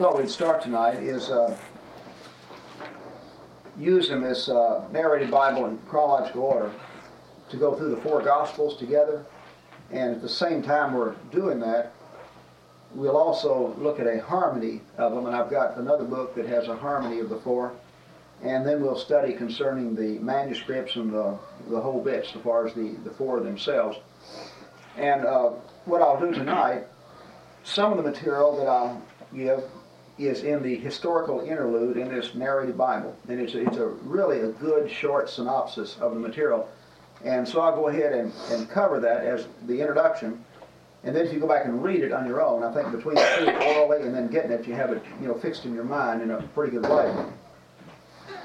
[0.00, 1.54] thought we'd start tonight is uh,
[3.78, 6.72] using this uh, narrated Bible in chronological order
[7.50, 9.26] to go through the four Gospels together.
[9.90, 11.92] And at the same time we're doing that,
[12.94, 15.26] we'll also look at a harmony of them.
[15.26, 17.74] And I've got another book that has a harmony of the four.
[18.42, 21.36] And then we'll study concerning the manuscripts and the,
[21.68, 23.98] the whole bits as far as the, the four themselves.
[24.96, 25.50] And uh,
[25.84, 26.86] what I'll do tonight,
[27.64, 29.02] some of the material that I'll
[29.34, 29.62] give
[30.26, 33.16] is in the historical interlude in this narrated Bible.
[33.28, 36.68] And it's it's a really a good short synopsis of the material.
[37.24, 40.42] And so I'll go ahead and, and cover that as the introduction.
[41.04, 43.14] And then if you go back and read it on your own, I think between
[43.14, 45.84] the two orally and then getting it, you have it you know fixed in your
[45.84, 47.24] mind in a pretty good way.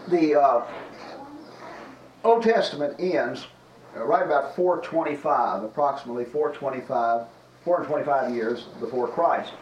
[0.08, 0.66] The uh,
[2.24, 3.48] Old Testament ends
[3.96, 7.28] right about 425, approximately 425,
[7.64, 9.54] 425 years before Christ.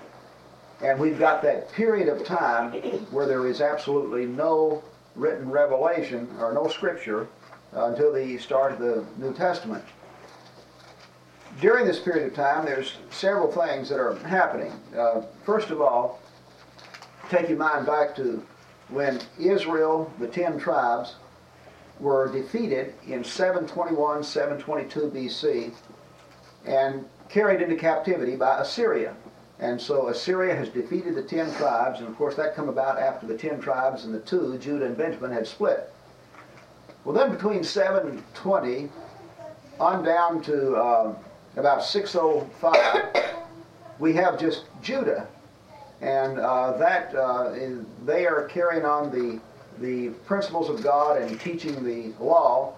[0.81, 2.73] And we've got that period of time
[3.11, 4.83] where there is absolutely no
[5.15, 7.27] written revelation or no scripture
[7.75, 9.83] uh, until the start of the New Testament.
[11.61, 14.71] During this period of time, there's several things that are happening.
[14.97, 16.19] Uh, first of all,
[17.29, 18.43] take your mind back to
[18.89, 21.15] when Israel, the ten tribes,
[21.99, 25.73] were defeated in 721, 722 BC,
[26.65, 29.15] and carried into captivity by Assyria.
[29.59, 33.27] And so Assyria has defeated the ten tribes, and of course that come about after
[33.27, 35.91] the ten tribes and the two, Judah and Benjamin, had split.
[37.05, 38.89] Well, then between 720
[39.79, 41.15] on down to uh,
[41.57, 43.33] about 605,
[43.99, 45.27] we have just Judah,
[46.01, 47.53] and uh, that uh,
[48.05, 49.39] they are carrying on the
[49.79, 52.73] the principles of God and teaching the law,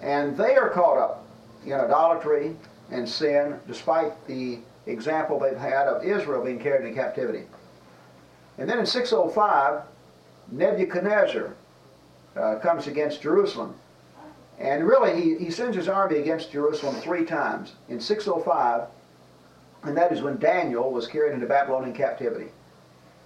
[0.00, 1.24] and they are caught up
[1.64, 2.56] in idolatry
[2.90, 7.44] and sin, despite the example they've had of Israel being carried into captivity.
[8.58, 9.82] And then in 605,
[10.50, 11.54] Nebuchadnezzar
[12.36, 13.74] uh, comes against Jerusalem.
[14.58, 17.72] And really, he, he sends his army against Jerusalem three times.
[17.88, 18.88] In 605,
[19.84, 22.48] and that is when Daniel was carried into Babylonian captivity.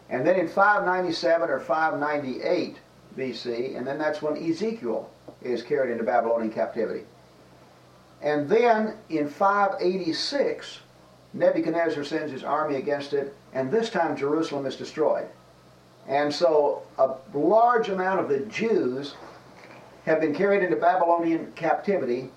[0.08, 2.78] And then in 597 or 598
[3.16, 5.10] BC, and then that's when Ezekiel
[5.42, 7.04] is carried into Babylonian captivity.
[8.22, 10.78] And then in 586,
[11.38, 15.28] Nebuchadnezzar sends his army against it, and this time Jerusalem is destroyed.
[16.08, 19.14] And so a large amount of the Jews
[20.04, 22.30] have been carried into Babylonian captivity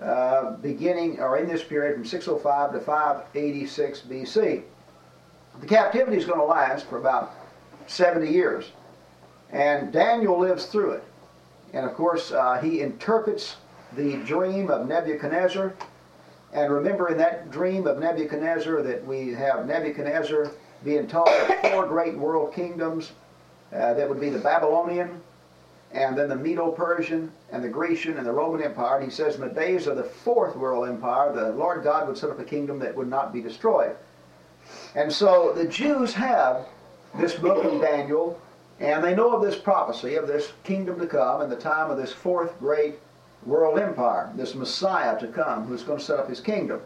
[0.00, 4.62] uh, beginning or in this period from 605 to 586 BC.
[5.60, 7.32] The captivity is going to last for about
[7.86, 8.70] 70 years.
[9.50, 11.04] And Daniel lives through it.
[11.72, 13.56] And of course, uh, he interprets
[13.96, 15.74] the dream of Nebuchadnezzar
[16.54, 20.52] and remember in that dream of Nebuchadnezzar that we have Nebuchadnezzar
[20.84, 23.12] being taught of four great world kingdoms
[23.72, 25.20] uh, that would be the Babylonian,
[25.92, 28.98] and then the Medo-Persian, and the Grecian, and the Roman Empire.
[28.98, 32.16] And he says in the days of the fourth world empire, the Lord God would
[32.16, 33.96] set up a kingdom that would not be destroyed.
[34.94, 36.66] And so the Jews have
[37.18, 38.40] this book of Daniel,
[38.78, 41.96] and they know of this prophecy of this kingdom to come in the time of
[41.96, 42.98] this fourth great
[43.46, 46.80] world empire, this Messiah to come who's going to set up his kingdom.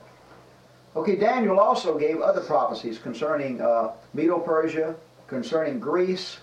[0.96, 4.94] Okay, Daniel also gave other prophecies concerning uh, Medo Persia,
[5.28, 6.38] concerning Greece,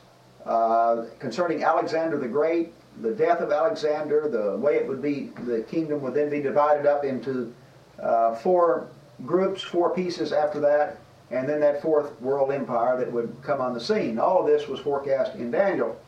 [0.46, 5.62] uh, concerning Alexander the Great, the death of Alexander, the way it would be, the
[5.64, 7.54] kingdom would then be divided up into
[8.02, 8.88] uh, four
[9.26, 10.98] groups, four pieces after that,
[11.32, 14.20] and then that fourth world empire that would come on the scene.
[14.20, 16.00] All of this was forecast in Daniel.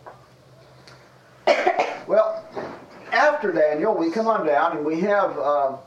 [2.07, 2.41] Well,
[3.11, 5.77] after Daniel, we come on down and we have uh,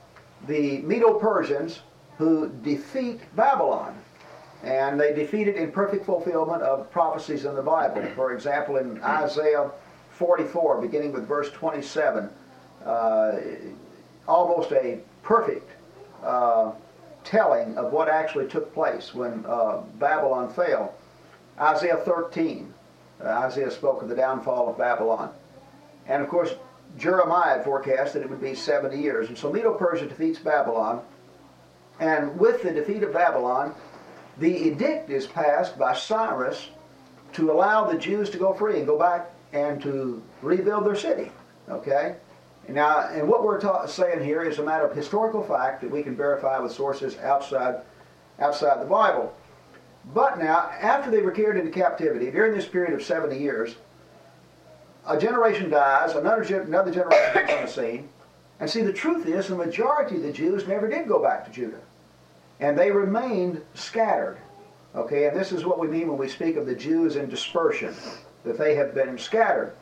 [0.46, 1.80] the Medo-Persians
[2.18, 3.96] who defeat Babylon.
[4.62, 8.06] And they defeat it in perfect fulfillment of prophecies in the Bible.
[8.14, 9.70] For example, in Isaiah
[10.10, 12.28] 44, beginning with verse 27,
[12.84, 13.32] uh,
[14.28, 15.70] almost a perfect
[16.22, 16.72] uh,
[17.24, 20.94] telling of what actually took place when uh, Babylon fell.
[21.58, 22.72] Isaiah 13,
[23.22, 25.32] uh, Isaiah spoke of the downfall of Babylon.
[26.06, 26.54] And of course,
[26.98, 29.28] Jeremiah forecast that it would be 70 years.
[29.28, 31.02] And so Medo Persia defeats Babylon.
[31.98, 33.74] And with the defeat of Babylon,
[34.38, 36.68] the edict is passed by Cyrus
[37.34, 41.30] to allow the Jews to go free and go back and to rebuild their city.
[41.68, 42.16] Okay?
[42.68, 46.02] Now, and what we're ta- saying here is a matter of historical fact that we
[46.02, 47.80] can verify with sources outside,
[48.38, 49.34] outside the Bible.
[50.14, 53.76] But now, after they were carried into captivity, during this period of 70 years,
[55.10, 58.08] a generation dies, another, another generation comes on the scene.
[58.60, 61.50] And see, the truth is, the majority of the Jews never did go back to
[61.50, 61.80] Judah.
[62.60, 64.38] And they remained scattered.
[64.94, 67.94] Okay, and this is what we mean when we speak of the Jews in dispersion,
[68.44, 69.72] that they have been scattered.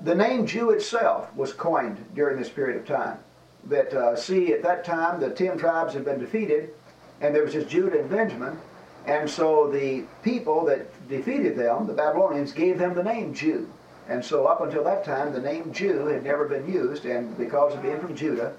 [0.00, 3.18] The name Jew itself was coined during this period of time.
[3.66, 6.74] That, uh, see, at that time, the ten tribes had been defeated,
[7.20, 8.58] and there was just Judah and Benjamin,
[9.06, 13.68] and so the people that defeated them, the Babylonians, gave them the name Jew.
[14.08, 17.74] And so up until that time, the name Jew had never been used, and because
[17.74, 18.54] of being from Judah,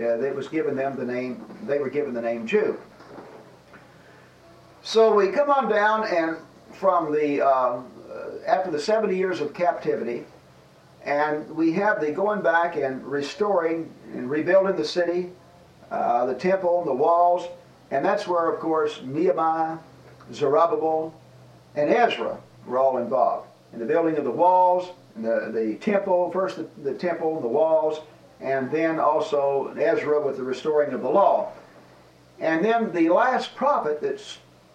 [0.00, 2.78] uh, it was given them the name, they were given the name Jew.
[4.82, 6.36] So we come on down, and
[6.72, 7.80] from the, uh,
[8.46, 10.24] after the 70 years of captivity,
[11.04, 15.30] and we have the going back and restoring and rebuilding the city,
[15.90, 17.48] uh, the temple, the walls,
[17.90, 19.78] and that's where, of course, Nehemiah,
[20.32, 21.14] Zerubbabel,
[21.74, 26.56] and Ezra were all involved in the building of the walls, the, the temple, first
[26.56, 28.00] the, the temple, the walls,
[28.40, 31.52] and then also Ezra with the restoring of the law.
[32.40, 34.20] And then the last prophet that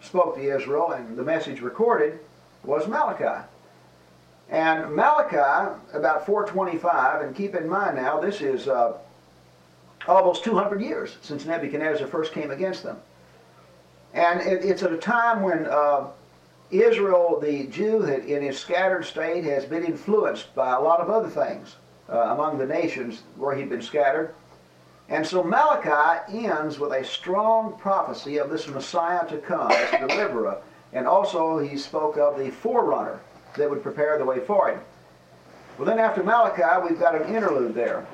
[0.01, 2.19] spoke to Israel and the message recorded
[2.63, 3.45] was Malachi.
[4.50, 8.97] And Malachi, about 425, and keep in mind now, this is uh,
[10.07, 12.97] almost 200 years since Nebuchadnezzar first came against them.
[14.13, 16.07] And it, it's at a time when uh,
[16.71, 21.30] Israel, the Jew, in his scattered state, has been influenced by a lot of other
[21.30, 21.75] things
[22.10, 24.33] uh, among the nations where he'd been scattered.
[25.10, 30.62] And so Malachi ends with a strong prophecy of this Messiah to come, this deliverer.
[30.94, 33.19] And also he spoke of the forerunner
[33.57, 34.80] that would prepare the way for him.
[35.77, 38.06] Well, then after Malachi, we've got an interlude there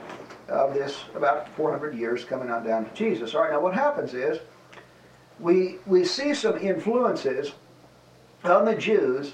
[0.47, 3.35] of this about 400 years coming on down to Jesus.
[3.35, 4.39] All right, now what happens is
[5.39, 7.53] we, we see some influences
[8.43, 9.33] on the Jews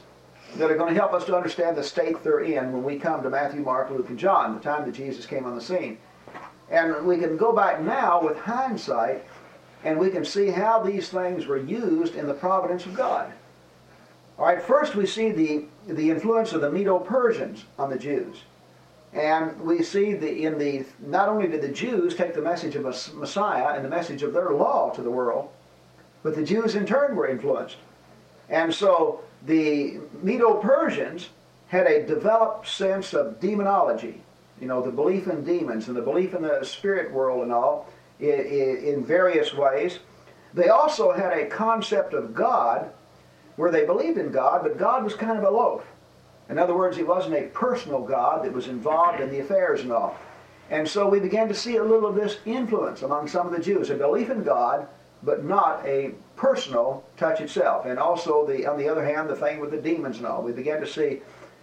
[0.58, 3.22] that are going to help us to understand the state they're in when we come
[3.24, 5.98] to Matthew, Mark, Luke, and John, the time that Jesus came on the scene.
[6.70, 9.24] And we can go back now with hindsight
[9.84, 13.32] and we can see how these things were used in the providence of God.
[14.38, 18.38] All right, first we see the, the influence of the Medo-Persians on the Jews.
[19.14, 22.86] And we see the, in the, not only did the Jews take the message of
[22.86, 25.50] a Messiah and the message of their law to the world,
[26.26, 27.78] but the Jews in turn were influenced.
[28.50, 31.30] And so the Medo-Persians
[31.68, 34.24] had a developed sense of demonology,
[34.60, 37.88] you know, the belief in demons and the belief in the spirit world and all,
[38.20, 40.00] in, various ways.
[40.56, 42.92] They also had a concept of God
[43.56, 45.84] where they believed in God, but God was kind of aloof.
[46.50, 49.92] In other words, he wasn't a personal God that was involved in the affairs and
[49.92, 50.18] all.
[50.72, 53.62] And so we began to see a little of this influence among some of the
[53.62, 54.88] Jews, a belief in God,
[55.26, 57.86] but not a personal touch itself.
[57.86, 60.44] And also, the, on the other hand, the thing with the demons and all.
[60.44, 61.22] We began to see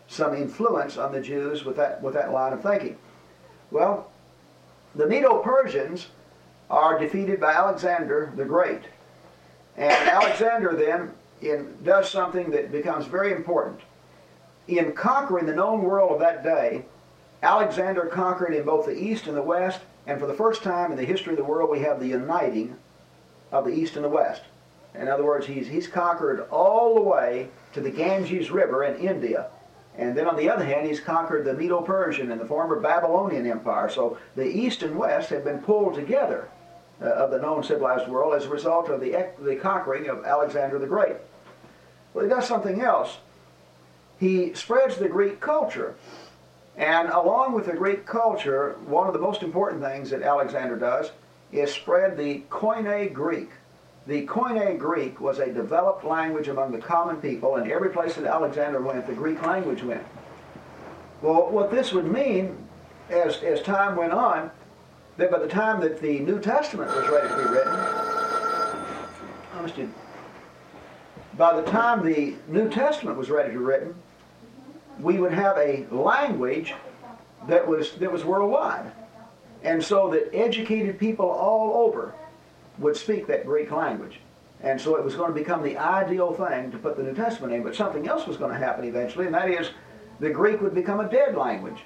[0.09, 2.99] some influence on the Jews with that, with that line of thinking.
[3.71, 4.11] Well,
[4.95, 6.09] the Medo-Persians
[6.69, 8.83] are defeated by Alexander the Great.
[9.77, 13.81] And Alexander then in, does something that becomes very important.
[14.69, 16.85] In conquering the known world of that day,
[17.43, 20.97] Alexander conquered in both the east and the west, and for the first time in
[20.97, 22.77] the history of the world, we have the uniting
[23.53, 24.43] of the east and the west.
[24.95, 29.49] In other words, he's, he's conquered all the way to the Ganges River in India.
[29.97, 33.89] And then on the other hand, he's conquered the Medo-Persian and the former Babylonian Empire.
[33.91, 36.49] So the east and west have been pulled together
[37.01, 40.79] uh, of the known civilized world as a result of the, the conquering of Alexander
[40.79, 41.17] the Great.
[42.13, 43.19] Well, he does something else.
[44.19, 45.95] He spreads the Greek culture.
[46.77, 51.11] And along with the Greek culture, one of the most important things that Alexander does
[51.53, 53.51] is spread the Koine Greek.
[54.07, 58.25] The Koine Greek was a developed language among the common people, and every place that
[58.25, 60.05] Alexander went, the Greek language went.
[61.21, 62.57] Well, what this would mean,
[63.11, 64.51] as, as time went on,
[65.19, 67.73] that by the time that the New Testament was ready to be written,
[71.37, 73.95] by the time the New Testament was ready to be written,
[74.99, 76.75] we would have a language
[77.47, 78.91] that was, that was worldwide.
[79.65, 82.15] And so that educated people all over
[82.79, 84.19] would speak that Greek language.
[84.63, 87.53] And so it was going to become the ideal thing to put the New Testament
[87.53, 87.63] in.
[87.63, 89.71] But something else was going to happen eventually, and that is
[90.21, 91.81] the Greek would become a dead language.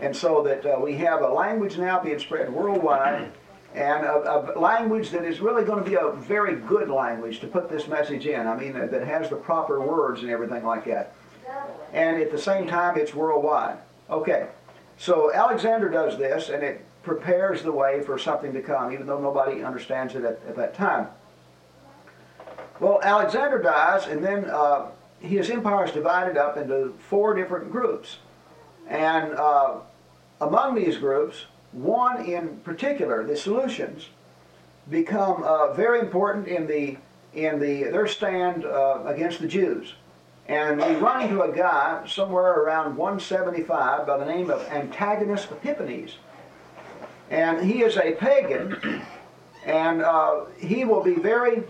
[0.00, 3.30] And so that uh, we have a language now being spread worldwide,
[3.74, 7.46] and a, a, language that is really going to be a very good language to
[7.46, 8.46] put this message in.
[8.46, 11.14] I mean, that, that has the proper words and everything like that.
[11.92, 13.78] And at the same time, it's worldwide.
[14.10, 14.48] Okay,
[14.98, 19.20] so Alexander does this, and it prepares the way for something to come, even though
[19.20, 21.08] nobody understands it at, at that time.
[22.80, 24.86] Well, Alexander dies, and then uh,
[25.20, 28.18] his empire is divided up into four different groups.
[28.88, 29.76] And uh,
[30.40, 34.06] among these groups, one in particular, the Seleucians,
[34.90, 36.96] become uh, very important in the
[37.32, 39.94] in the their stand uh, against the Jews.
[40.46, 46.18] And we run into a guy somewhere around 175 by the name of Antiochus Epiphanes.
[47.30, 49.02] And he is a pagan,
[49.64, 51.62] and uh, he will be very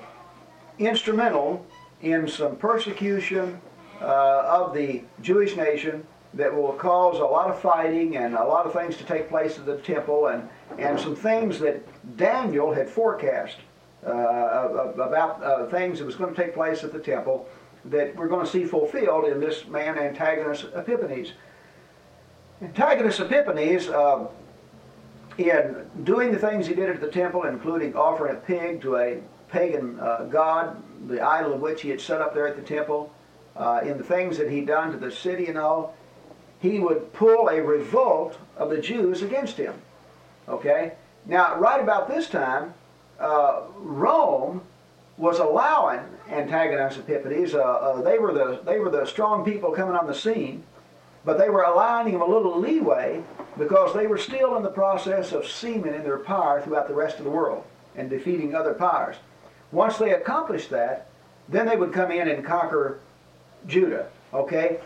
[0.79, 1.65] instrumental
[2.03, 3.61] in some persecution
[4.01, 8.67] uh, of the Jewish nation that will cause a lot of fighting and a lot
[8.67, 11.81] of things to take place at the temple and, and some things that
[12.17, 13.57] Daniel had forecast
[14.05, 17.49] uh, about uh, things that was going to take place at the temple
[17.87, 21.33] that we're going to see fulfilled in this man Antiochus Epiphanes.
[22.63, 23.89] Antiochus Epiphanes,
[25.39, 28.97] uh, in doing the things he did at the temple, including offering a pig to
[28.97, 32.63] a pagan uh, god, the idol of which he had set up there at the
[32.63, 33.13] temple,
[33.57, 35.95] uh, in the things that he'd done to the city and all,
[36.61, 39.75] he would pull a revolt of the Jews against him.
[40.49, 40.93] Okay?
[41.27, 42.75] Now, right about this time,
[43.19, 44.63] uh, Rome
[45.17, 47.55] was allowing Antiochus Epiphanes.
[47.55, 50.65] Uh, uh, they were the they were the strong people coming on the scene,
[51.25, 53.23] but they were allowing him a little leeway
[53.59, 57.19] because they were still in the process of seeming in their power throughout the rest
[57.19, 57.65] of the world
[57.97, 59.17] and defeating other powers.
[59.73, 61.09] Once they accomplished that,
[61.49, 63.01] then they would come in and conquer
[63.67, 64.09] Judah.
[64.33, 64.79] Okay,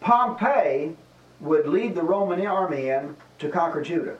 [0.00, 0.96] Pompey
[1.40, 4.16] would lead the Roman army in to conquer Judah,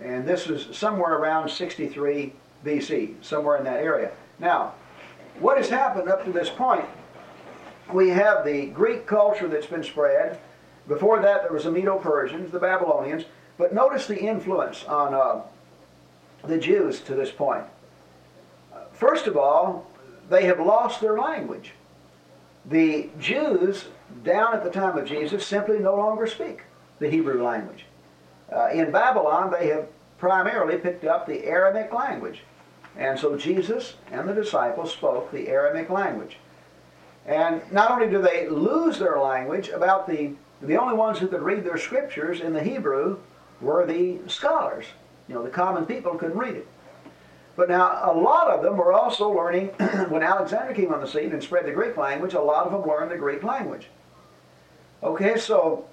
[0.00, 2.32] and this was somewhere around 63
[2.64, 4.10] BC, somewhere in that area.
[4.38, 4.74] Now,
[5.38, 6.84] what has happened up to this point?
[7.92, 10.38] We have the Greek culture that's been spread.
[10.86, 13.24] Before that, there was the Medo-Persians, the Babylonians.
[13.56, 15.42] But notice the influence on uh,
[16.46, 17.64] the Jews to this point.
[18.92, 19.90] First of all,
[20.30, 21.72] they have lost their language.
[22.66, 23.86] The Jews,
[24.22, 26.62] down at the time of Jesus, simply no longer speak
[26.98, 27.84] the Hebrew language.
[28.50, 29.88] Uh, in Babylon, they have
[30.18, 32.42] primarily picked up the Aramaic language.
[32.96, 36.38] And so Jesus and the disciples spoke the Aramaic language.
[37.26, 41.42] And not only do they lose their language, about the the only ones who could
[41.42, 43.18] read their scriptures in the Hebrew
[43.60, 44.86] were the scholars.
[45.28, 46.68] You know, the common people couldn't read it.
[47.56, 49.68] But now a lot of them were also learning
[50.08, 52.88] when Alexander came on the scene and spread the Greek language, a lot of them
[52.88, 53.88] learned the Greek language.
[55.02, 55.86] Okay, so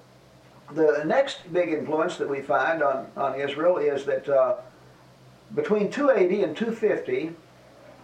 [0.72, 4.56] the next big influence that we find on, on Israel is that uh,
[5.54, 7.32] between 280 and 250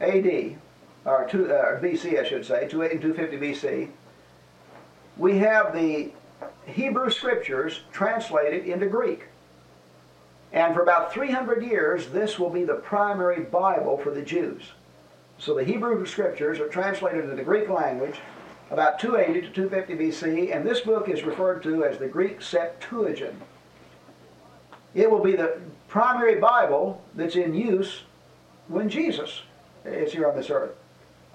[0.01, 0.59] AD,
[1.05, 3.91] or, two, uh, BC, I should say, 280 and 250 BC,
[5.17, 6.13] we have the
[6.69, 9.25] Hebrew scriptures translated into Greek.
[10.53, 14.63] And for about 300 years, this will be the primary Bible for the Jews.
[15.39, 18.17] So the Hebrew scriptures are translated into the Greek language
[18.71, 23.41] about 280 to 250 BC, and this book is referred to as the Greek Septuagint.
[24.95, 28.03] It will be the primary Bible that's in use
[28.69, 29.43] when Jesus
[29.85, 30.73] is here on this earth.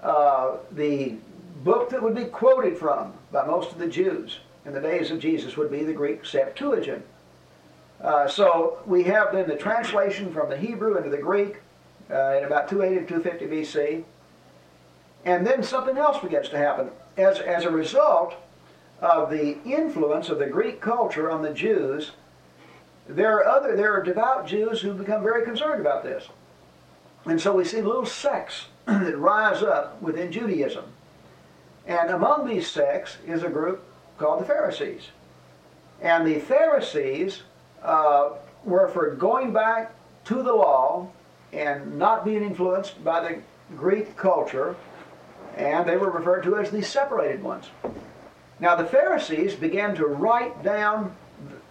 [0.01, 1.15] Uh, the
[1.63, 5.19] book that would be quoted from by most of the Jews in the days of
[5.19, 7.05] Jesus would be the Greek Septuagint.
[8.01, 11.57] Uh, so we have then the translation from the Hebrew into the Greek
[12.09, 14.03] uh, in about 280 to 250 BC.
[15.25, 16.89] And then something else begins to happen.
[17.17, 18.35] As, as a result
[18.99, 22.11] of the influence of the Greek culture on the Jews,
[23.07, 26.27] there are other there are devout Jews who become very concerned about this.
[27.25, 30.85] And so we see little sects that rise up within Judaism.
[31.85, 33.83] And among these sects is a group
[34.17, 35.09] called the Pharisees.
[36.01, 37.43] And the Pharisees
[37.81, 38.31] uh,
[38.63, 39.93] were for going back
[40.25, 41.09] to the law
[41.51, 43.41] and not being influenced by the
[43.75, 44.75] Greek culture,
[45.55, 47.69] and they were referred to as the separated ones.
[48.59, 51.15] Now, the Pharisees began to write down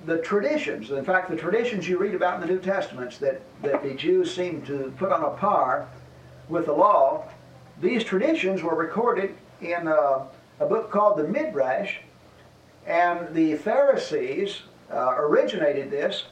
[0.04, 0.90] the traditions.
[0.90, 4.34] In fact, the traditions you read about in the New Testaments that, that the Jews
[4.34, 5.88] seem to put on a par
[6.48, 7.28] with the law,
[7.80, 10.26] these traditions were recorded in a,
[10.60, 11.98] a book called the Midrash,
[12.86, 14.62] and the Pharisees
[14.92, 16.24] uh, originated this,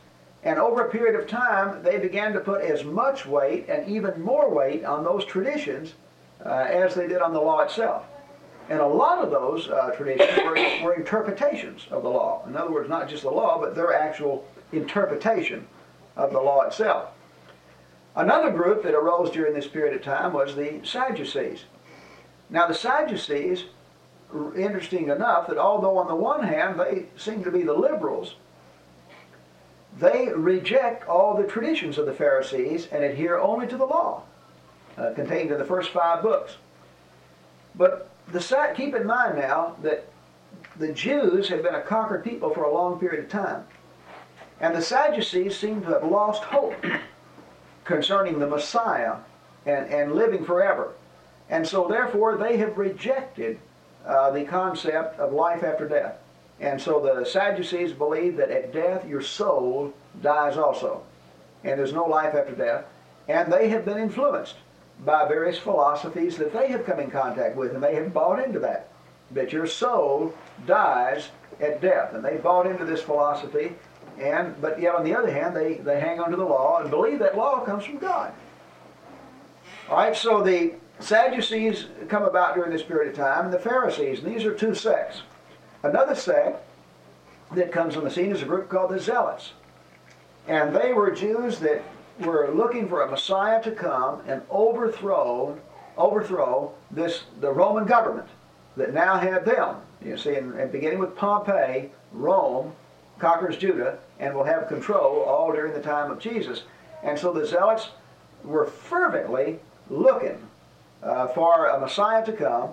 [0.42, 4.20] and over a period of time, they began to put as much weight and even
[4.20, 5.94] more weight on those traditions
[6.44, 8.04] uh, as they did on the law itself.
[8.70, 12.44] And a lot of those uh, traditions were, were interpretations of the law.
[12.46, 15.66] In other words, not just the law, but their actual interpretation
[16.16, 17.10] of the law itself.
[18.16, 21.64] Another group that arose during this period of time was the Sadducees.
[22.48, 23.64] Now, the Sadducees,
[24.56, 28.34] interesting enough, that although on the one hand they seem to be the liberals,
[29.98, 34.22] they reject all the traditions of the Pharisees and adhere only to the law
[34.96, 36.56] uh, contained in the first five books.
[37.74, 40.06] But the, keep in mind now that
[40.76, 43.64] the Jews have been a conquered people for a long period of time.
[44.60, 46.84] And the Sadducees seem to have lost hope
[47.84, 49.16] concerning the Messiah
[49.66, 50.92] and, and living forever.
[51.48, 53.58] And so, therefore, they have rejected
[54.06, 56.16] uh, the concept of life after death.
[56.60, 61.02] And so the Sadducees believe that at death your soul dies also.
[61.64, 62.84] And there's no life after death.
[63.28, 64.56] And they have been influenced
[65.04, 68.58] by various philosophies that they have come in contact with, and they have bought into
[68.60, 68.88] that.
[69.30, 70.34] That your soul
[70.66, 71.28] dies
[71.60, 72.12] at death.
[72.14, 73.72] And they bought into this philosophy,
[74.18, 76.90] and but yet on the other hand, they, they hang on to the law and
[76.90, 78.32] believe that law comes from God.
[79.88, 84.20] All right, so the Sadducees come about during this period of time, and the Pharisees,
[84.20, 85.22] and these are two sects.
[85.82, 86.62] Another sect
[87.52, 89.52] that comes on the scene is a group called the Zealots.
[90.46, 91.82] And they were Jews that
[92.20, 95.58] were looking for a Messiah to come and overthrow
[95.96, 98.28] overthrow this the Roman government
[98.76, 99.76] that now had them.
[100.02, 102.72] You see, and, and beginning with Pompey, Rome
[103.18, 106.62] conquers Judah and will have control all during the time of Jesus.
[107.02, 107.90] And so the Zealots
[108.44, 109.58] were fervently
[109.90, 110.38] looking
[111.02, 112.70] uh, for a Messiah to come,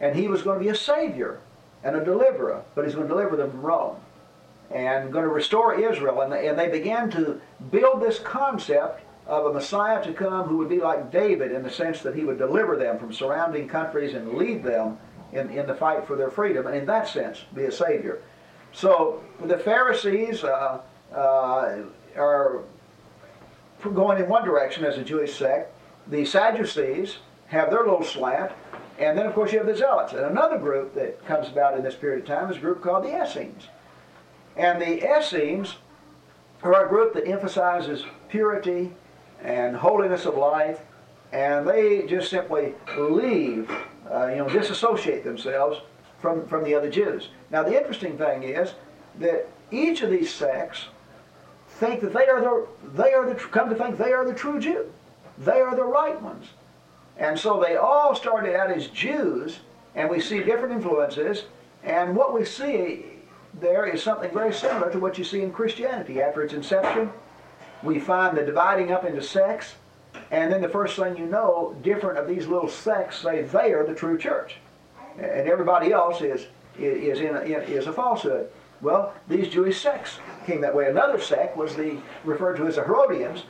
[0.00, 1.40] and he was going to be a Savior
[1.82, 3.96] and a deliverer, but he's going to deliver them from Rome
[4.70, 6.20] and going to restore Israel.
[6.22, 10.56] And they, and they began to build this concept of a Messiah to come who
[10.58, 14.14] would be like David in the sense that he would deliver them from surrounding countries
[14.14, 14.98] and lead them
[15.32, 18.22] in, in the fight for their freedom, and in that sense, be a Savior.
[18.72, 20.80] So the Pharisees uh,
[21.12, 21.78] uh,
[22.16, 22.62] are
[23.82, 25.72] going in one direction as a Jewish sect.
[26.08, 28.52] The Sadducees have their little slant,
[28.98, 30.12] and then of course you have the Zealots.
[30.12, 33.04] And another group that comes about in this period of time is a group called
[33.04, 33.68] the Essenes.
[34.56, 35.76] And the Essenes
[36.62, 38.92] are a group that emphasizes purity
[39.42, 40.80] and holiness of life,
[41.32, 43.70] and they just simply leave,
[44.10, 45.80] uh, you know, disassociate themselves
[46.20, 47.28] from, from the other Jews.
[47.50, 48.72] Now, the interesting thing is
[49.18, 50.86] that each of these sects
[51.68, 54.58] think that they are the, they are the, come to think they are the true
[54.58, 54.90] Jew.
[55.38, 56.46] They are the right ones.
[57.18, 59.60] And so they all started out as Jews,
[59.94, 61.44] and we see different influences,
[61.82, 63.06] and what we see
[63.60, 66.20] there is something very similar to what you see in Christianity.
[66.20, 67.10] After its inception,
[67.82, 69.76] we find the dividing up into sects,
[70.30, 73.86] and then the first thing you know, different of these little sects say they are
[73.86, 74.56] the true church,
[75.18, 76.46] and everybody else is
[76.78, 78.50] is in a, is a falsehood.
[78.82, 80.90] Well, these Jewish sects came that way.
[80.90, 83.44] Another sect was the referred to as the Herodians,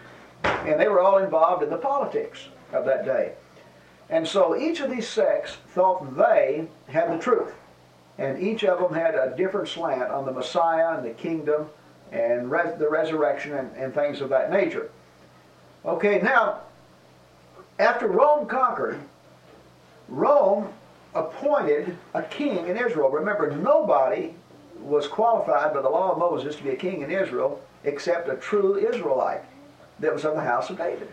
[0.45, 3.33] and they were all involved in the politics of that day.
[4.09, 7.53] And so each of these sects thought they had the truth
[8.19, 11.69] and each of them had a different slant on the Messiah and the kingdom
[12.13, 14.91] and res- the resurrection and, and things of that nature.
[15.85, 16.61] Okay, now,
[17.79, 18.99] after Rome conquered,
[20.09, 20.73] Rome
[21.15, 23.11] appointed a king in Israel.
[23.11, 24.35] Remember, nobody
[24.81, 28.37] was qualified by the law of Moses to be a king in Israel except a
[28.37, 29.43] true Israelite
[30.01, 31.09] that was of the house of David.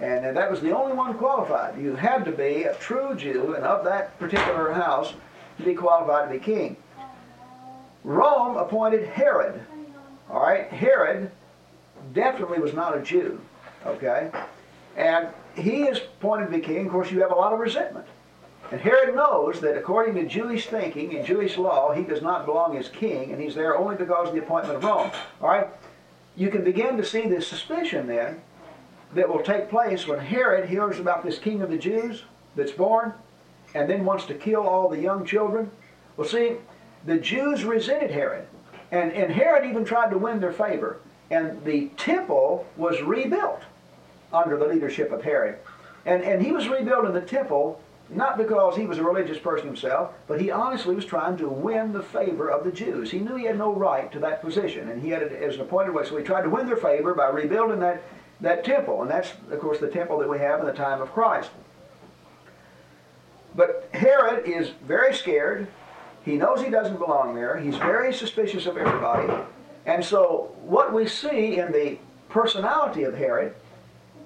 [0.00, 1.80] And, that was the only one qualified.
[1.80, 5.14] You had to be a true Jew and of that particular house
[5.58, 6.76] to be qualified to be king.
[8.02, 9.60] Rome appointed Herod.
[10.28, 11.30] All right, Herod
[12.12, 13.40] definitely was not a Jew.
[13.86, 14.30] Okay,
[14.96, 16.86] and he is appointed to be king.
[16.86, 18.06] Of course, you have a lot of resentment.
[18.72, 22.76] And Herod knows that according to Jewish thinking and Jewish law, he does not belong
[22.76, 25.10] as king, and he's there only because of the appointment of Rome.
[25.40, 25.68] All right,
[26.34, 28.40] you can begin to see the suspicion then
[29.14, 32.24] that will take place when Herod hears about this king of the Jews
[32.56, 33.12] that's born,
[33.74, 35.70] and then wants to kill all the young children.
[36.16, 36.56] Well, see,
[37.04, 38.46] the Jews resented Herod.
[38.92, 41.00] And, and Herod even tried to win their favor.
[41.30, 43.62] And the temple was rebuilt
[44.32, 45.58] under the leadership of Herod.
[46.06, 50.12] And, and he was rebuilding the temple not because he was a religious person himself,
[50.26, 53.10] but he honestly was trying to win the favor of the Jews.
[53.10, 55.62] He knew he had no right to that position, and he had it as an
[55.62, 56.04] appointed way.
[56.04, 58.02] So he tried to win their favor by rebuilding that,
[58.40, 59.02] that temple.
[59.02, 61.50] And that's, of course, the temple that we have in the time of Christ.
[63.54, 65.68] But Herod is very scared.
[66.24, 67.58] He knows he doesn't belong there.
[67.58, 69.32] He's very suspicious of everybody.
[69.86, 71.98] And so, what we see in the
[72.30, 73.54] personality of Herod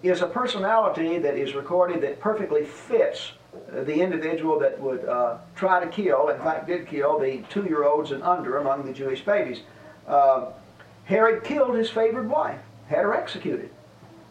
[0.02, 3.32] is a personality that is recorded that perfectly fits
[3.70, 7.84] the individual that would uh, try to kill, in fact, did kill the two year
[7.84, 9.60] olds and under among the Jewish babies.
[10.06, 10.52] Uh,
[11.04, 13.70] Herod killed his favored wife, had her executed,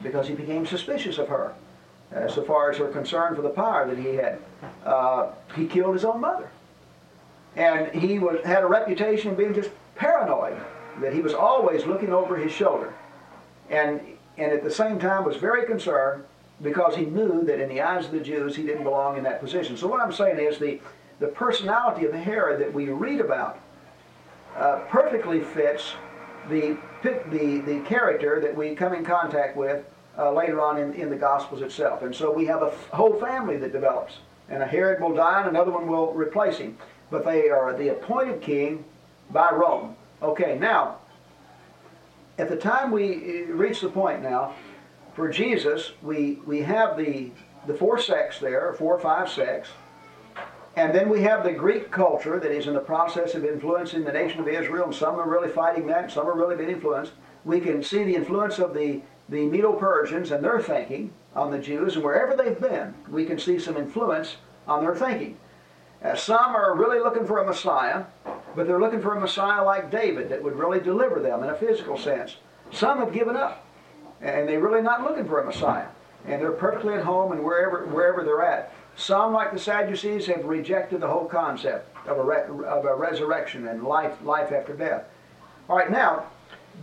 [0.02, 1.54] because he became suspicious of her
[2.16, 4.40] uh, so far as her concern for the power that he had.
[4.86, 6.50] Uh, he killed his own mother.
[7.56, 10.58] And he was, had a reputation of being just paranoid,
[11.02, 12.94] that he was always looking over his shoulder.
[13.70, 14.00] And,
[14.38, 16.24] and at the same time was very concerned
[16.62, 19.42] because he knew that in the eyes of the Jews he didn't belong in that
[19.42, 19.78] position.
[19.78, 20.80] So what I'm saying is the,
[21.20, 23.60] the personality of Herod that we read about
[24.56, 25.94] uh, perfectly fits
[26.50, 29.86] the, the, the character that we come in contact with
[30.18, 32.02] uh, later on in, in the Gospels itself.
[32.02, 34.18] And so we have a whole family that develops.
[34.50, 36.78] And a Herod will die and another one will replace him.
[37.10, 38.84] But they are the appointed king
[39.32, 39.96] by Rome.
[40.22, 40.98] Okay, now,
[42.38, 44.56] at the time we uh, reach the point now,
[45.16, 47.32] for Jesus, we, we have the,
[47.66, 49.70] the four sects there, four or five sects.
[50.78, 54.12] And then we have the Greek culture that is in the process of influencing the
[54.12, 57.14] nation of Israel, and some are really fighting that, and some are really being influenced.
[57.46, 61.96] We can see the influence of the, the Medo-Persians and their thinking on the Jews,
[61.96, 64.38] and wherever they've been, we can see some influence
[64.68, 65.40] on their thinking.
[66.04, 68.04] Uh, some are really looking for a Messiah,
[68.56, 71.56] but they're looking for a Messiah like David that would really deliver them in a
[71.56, 72.36] physical sense.
[72.72, 73.66] Some have given up,
[74.22, 75.88] and they're really not looking for a Messiah,
[76.28, 78.72] and they're perfectly at home and wherever wherever they're at.
[78.98, 83.84] Some, like the Sadducees, have rejected the whole concept of a, of a resurrection and
[83.84, 85.04] life, life after death.
[85.70, 86.26] All right, now,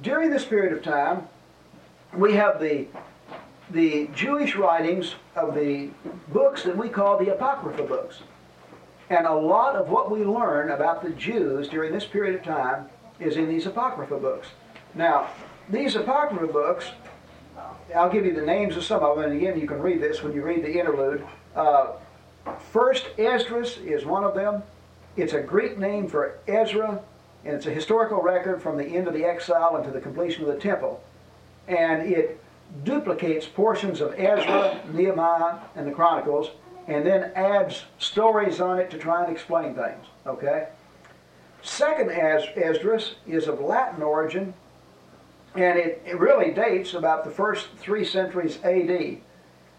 [0.00, 1.27] during this period of time,
[2.16, 2.87] we have the,
[3.70, 5.90] the Jewish writings of the
[6.29, 8.20] books that we call the Apocrypha books.
[9.11, 12.87] And a lot of what we learn about the Jews during this period of time
[13.18, 14.48] is in these Apocrypha books.
[14.94, 15.31] Now,
[15.68, 16.87] these Apocrypha books,
[17.94, 20.22] I'll give you the names of some of them, and again, you can read this
[20.22, 21.27] when you read the interlude.
[21.57, 21.94] Uh,
[22.72, 24.62] First Esdras is one of them.
[25.16, 27.00] It's a Greek name for Ezra,
[27.44, 30.54] and it's a historical record from the end of the exile to the completion of
[30.54, 31.02] the temple.
[31.68, 32.40] And it
[32.83, 36.50] duplicates portions of Ezra, Nehemiah, and the Chronicles,
[36.87, 40.04] and then adds stories on it to try and explain things.
[40.26, 40.68] Okay?
[41.62, 44.52] Second Esdras is of Latin origin,
[45.54, 49.18] and it, it really dates about the first three centuries AD.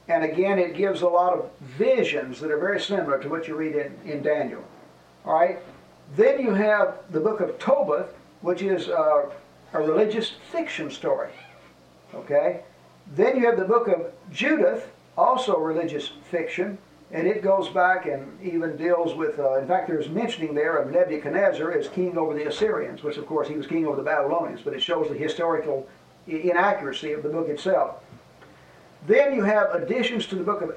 [0.08, 3.56] And again, it gives a lot of visions that are very similar to what you
[3.56, 4.64] read in, in Daniel.
[5.26, 5.60] All right?
[6.16, 9.32] Then you have the book of Tobit, which is a
[9.74, 11.32] religious fiction story.
[12.14, 12.62] Okay?
[13.16, 16.78] Then you have the book of Judith, also religious fiction,
[17.12, 20.92] and it goes back and even deals with, uh, in fact, there's mentioning there of
[20.92, 24.62] Nebuchadnezzar as king over the Assyrians, which of course he was king over the Babylonians,
[24.62, 25.88] but it shows the historical
[26.28, 28.04] inaccuracy of the book itself.
[29.08, 30.72] Then you have additions to the book of,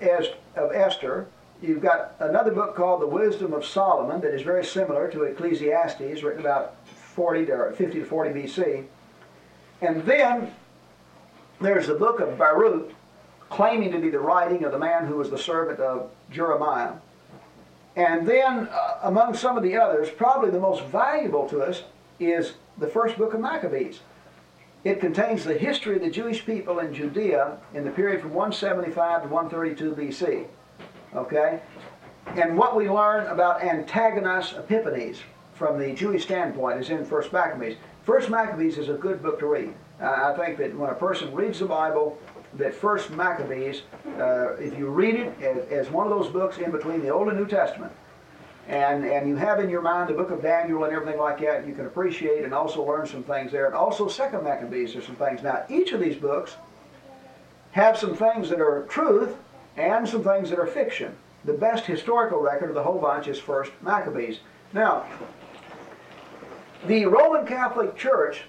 [0.56, 1.26] of Esther.
[1.62, 6.22] You've got another book called The Wisdom of Solomon that is very similar to Ecclesiastes,
[6.22, 8.84] written about 40 to 50 to 40 BC.
[9.80, 10.54] And then
[11.60, 12.92] there's the book of Baruch,
[13.48, 16.92] claiming to be the writing of the man who was the servant of Jeremiah.
[17.96, 21.82] And then, uh, among some of the others, probably the most valuable to us
[22.20, 24.00] is the first book of Maccabees.
[24.84, 29.22] It contains the history of the Jewish people in Judea in the period from 175
[29.22, 30.46] to 132 BC.
[31.14, 31.60] Okay?
[32.36, 35.18] And what we learn about Antiochus Epiphanes
[35.54, 37.76] from the Jewish standpoint is in First Maccabees.
[38.04, 39.74] First Maccabees is a good book to read.
[40.00, 42.16] Uh, I think that when a person reads the Bible,
[42.54, 43.82] that First Maccabees,
[44.18, 47.28] uh, if you read it as, as one of those books in between the Old
[47.28, 47.92] and New Testament,
[48.68, 51.66] and, and you have in your mind the book of Daniel and everything like that,
[51.66, 53.64] you can appreciate and also learn some things there.
[53.64, 55.42] And also Second Maccabees, there's some things.
[55.42, 56.56] Now, each of these books
[57.72, 59.36] have some things that are truth
[59.78, 61.16] and some things that are fiction.
[61.46, 64.40] The best historical record of the whole bunch is First Maccabees.
[64.74, 65.06] Now,
[66.86, 68.42] the Roman Catholic Church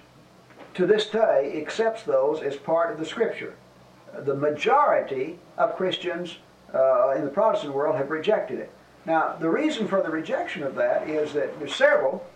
[0.74, 3.54] to this day accepts those as part of the Scripture.
[4.18, 6.36] The majority of Christians
[6.74, 8.70] uh, in the Protestant world have rejected it.
[9.06, 12.26] Now, the reason for the rejection of that is that there's several.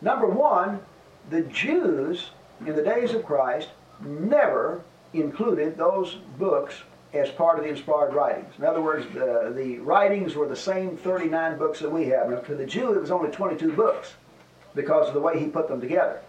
[0.00, 0.80] Number one,
[1.30, 2.30] the Jews
[2.66, 3.68] in the days of Christ
[4.00, 8.54] never included those books as part of the inspired writings.
[8.58, 12.30] In other words, the, the writings were the same 39 books that we have.
[12.30, 14.14] Now, to the Jew, it was only 22 books
[14.74, 16.20] because of the way he put them together.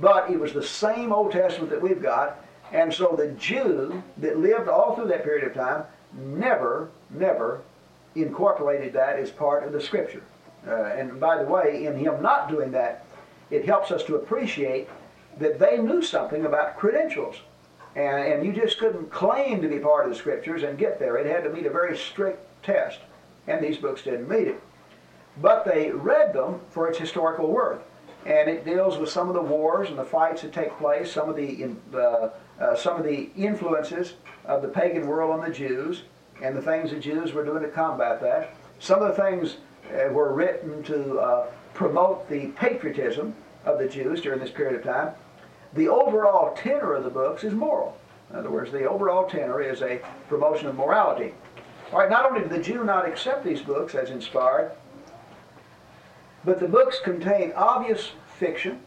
[0.00, 4.38] But it was the same Old Testament that we've got, and so the Jew that
[4.38, 5.84] lived all through that period of time
[6.14, 7.62] never, never
[8.22, 10.22] incorporated that as part of the Scripture.
[10.66, 13.04] Uh, and by the way, in him not doing that,
[13.50, 14.88] it helps us to appreciate
[15.38, 17.36] that they knew something about credentials.
[17.96, 21.16] And, and you just couldn't claim to be part of the Scriptures and get there.
[21.16, 23.00] It had to meet a very strict test.
[23.46, 24.60] And these books didn't meet it.
[25.40, 27.80] But they read them for its historical worth.
[28.26, 31.28] And it deals with some of the wars and the fights that take place, some
[31.28, 36.02] of the, uh, uh, some of the influences of the pagan world on the Jews,
[36.42, 38.54] and the things the Jews were doing to combat that.
[38.78, 39.56] Some of the things
[39.92, 44.84] uh, were written to uh, promote the patriotism of the Jews during this period of
[44.84, 45.14] time.
[45.74, 47.98] The overall tenor of the books is moral.
[48.30, 51.34] In other words, the overall tenor is a promotion of morality.
[51.92, 54.72] All right, not only did the Jew not accept these books as inspired,
[56.44, 58.80] but the books contain obvious fiction.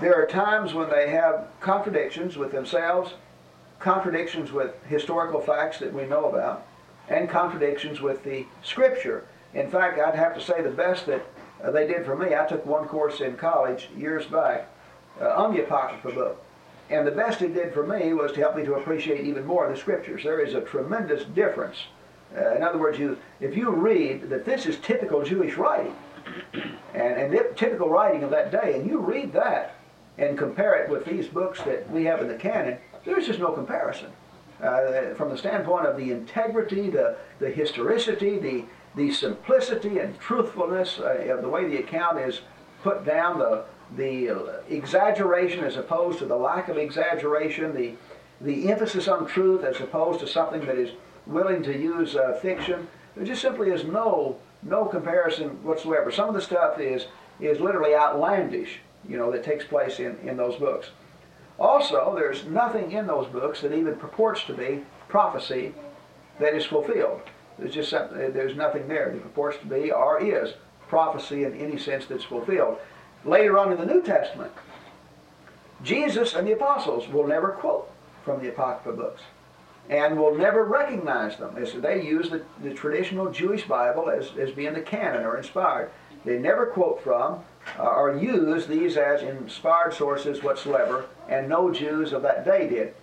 [0.00, 3.14] There are times when they have contradictions with themselves
[3.82, 6.66] contradictions with historical facts that we know about,
[7.08, 9.26] and contradictions with the Scripture.
[9.54, 11.26] In fact, I'd have to say the best that
[11.62, 14.68] uh, they did for me, I took one course in college years back
[15.20, 16.44] uh, on the Apocrypha book.
[16.90, 19.68] And the best it did for me was to help me to appreciate even more
[19.68, 20.22] the Scriptures.
[20.22, 21.76] There is a tremendous difference.
[22.36, 25.94] Uh, in other words, you, if you read that this is typical Jewish writing,
[26.94, 29.76] and, and typical writing of that day, and you read that
[30.18, 33.52] and compare it with these books that we have in the canon, there's just no
[33.52, 34.10] comparison.
[34.62, 41.00] Uh, from the standpoint of the integrity, the, the historicity, the, the simplicity and truthfulness
[41.00, 42.42] uh, of the way the account is
[42.82, 43.64] put down, the,
[43.96, 47.94] the exaggeration as opposed to the lack of exaggeration, the,
[48.40, 50.92] the emphasis on truth as opposed to something that is
[51.26, 52.86] willing to use uh, fiction.
[53.16, 56.10] There just simply is no no comparison whatsoever.
[56.10, 57.06] Some of the stuff is
[57.40, 60.90] is literally outlandish, you know, that takes place in, in those books.
[61.58, 65.74] Also, there's nothing in those books that even purports to be prophecy
[66.40, 67.20] that is fulfilled.
[67.58, 70.54] There's just something, uh, there's nothing there that purports to be or is
[70.88, 72.78] prophecy in any sense that's fulfilled.
[73.24, 74.52] Later on in the New Testament,
[75.82, 77.90] Jesus and the apostles will never quote
[78.24, 79.22] from the Apocrypha books
[79.88, 81.54] and will never recognize them.
[81.54, 85.90] They use the, the traditional Jewish Bible as, as being the canon or inspired.
[86.24, 87.42] They never quote from
[87.78, 92.94] uh, or use these as inspired sources whatsoever, and no Jews of that day did.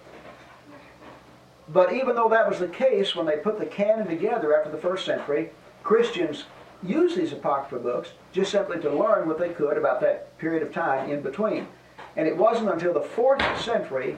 [1.68, 4.78] But even though that was the case when they put the canon together after the
[4.78, 5.52] first century,
[5.84, 6.46] Christians
[6.82, 10.74] used these Apocrypha books just simply to learn what they could about that period of
[10.74, 11.68] time in between.
[12.16, 14.18] And it wasn't until the 4th century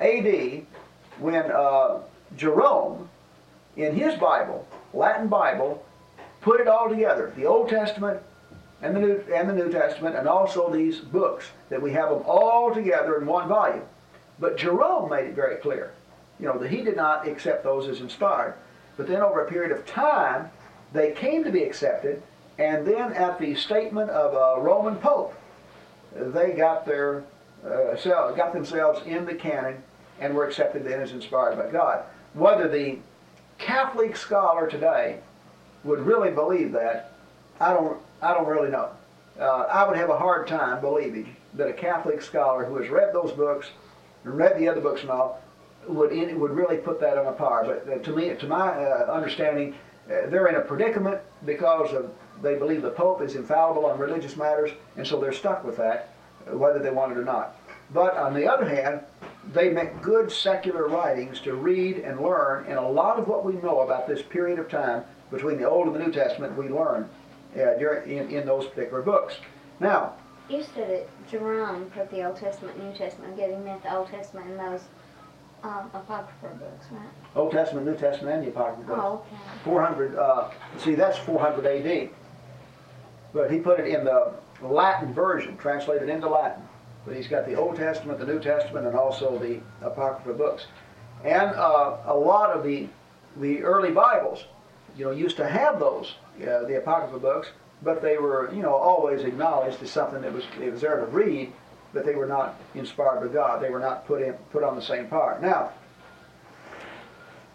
[0.00, 0.64] AD
[1.18, 2.00] when uh,
[2.36, 3.08] Jerome,
[3.76, 5.84] in his Bible, Latin Bible,
[6.40, 8.20] put it all together, the Old Testament
[8.82, 12.22] and the New, and the New Testament, and also these books, that we have them
[12.26, 13.84] all together in one volume.
[14.38, 15.92] But Jerome made it very clear,
[16.38, 18.54] you know, that he did not accept those as inspired.
[18.96, 20.50] But then over a period of time,
[20.92, 22.22] they came to be accepted,
[22.58, 25.34] and then at the statement of a Roman Pope,
[26.14, 27.24] they got their
[27.64, 27.96] uh,
[28.36, 29.82] got themselves in the canon
[30.20, 32.04] and were accepted then as inspired by God.
[32.34, 32.98] Whether the
[33.58, 35.18] Catholic scholar today
[35.84, 37.12] would really believe that,
[37.60, 38.90] I don't, I don't really know.
[39.38, 43.14] Uh, I would have a hard time believing that a Catholic scholar who has read
[43.14, 43.70] those books
[44.24, 45.40] and read the other books and all
[45.86, 47.64] would in, would really put that on a par.
[47.64, 49.74] But uh, to me, to my uh, understanding,
[50.06, 52.10] uh, they're in a predicament because of
[52.42, 56.10] they believe the Pope is infallible on religious matters, and so they're stuck with that,
[56.46, 57.56] whether they want it or not.
[57.92, 59.00] But on the other hand,
[59.52, 63.54] they make good secular writings to read and learn, and a lot of what we
[63.54, 67.08] know about this period of time between the Old and the New Testament we learn
[67.54, 69.36] uh, during, in, in those particular books.
[69.80, 70.14] Now,
[70.48, 74.46] you said that Jerome put the Old Testament, New Testament, getting meant the Old Testament
[74.48, 74.82] and those
[75.62, 77.08] um, Apocrypha books, right?
[77.34, 79.00] Old Testament, New Testament, and the Apocrypha books.
[79.02, 79.64] Oh, okay.
[79.64, 82.10] 400, uh, see, that's 400 AD.
[83.32, 84.32] But he put it in the
[84.62, 86.62] Latin version, translated into Latin.
[87.04, 90.66] But he's got the Old Testament, the New Testament, and also the Apocrypha books.
[91.24, 92.88] And uh, a lot of the,
[93.36, 94.44] the early Bibles,
[94.98, 97.48] you know, used to have those, uh, the Apocrypha books,
[97.82, 101.06] but they were, you know, always acknowledged as something that was, it was there to
[101.06, 101.52] read,
[101.94, 103.62] but they were not inspired by God.
[103.62, 105.38] They were not put, in, put on the same par.
[105.40, 105.70] Now,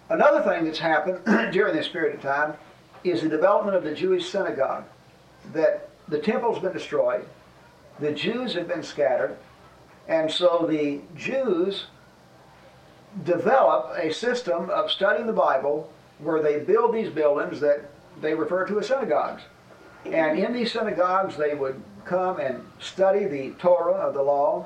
[0.10, 1.20] another thing that's happened
[1.52, 2.54] during this period of time
[3.04, 4.86] is the development of the Jewish synagogue.
[5.52, 7.28] That the temple's been destroyed,
[8.00, 9.36] the Jews have been scattered,
[10.08, 11.88] and so the Jews
[13.26, 15.92] develop a system of studying the Bible
[16.24, 17.90] where they build these buildings that
[18.22, 19.44] they refer to as synagogues.
[20.06, 24.66] And in these synagogues, they would come and study the Torah of the law.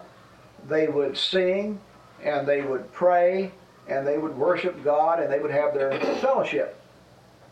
[0.67, 1.80] They would sing
[2.24, 3.52] and they would pray
[3.88, 6.80] and they would worship God and they would have their fellowship.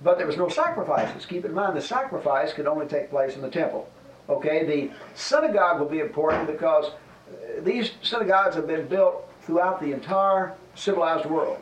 [0.02, 1.26] But there was no sacrifices.
[1.26, 3.90] Keep in mind, the sacrifice could only take place in the temple.
[4.28, 9.92] Okay, the synagogue will be important because uh, these synagogues have been built throughout the
[9.94, 11.60] entire civilized world.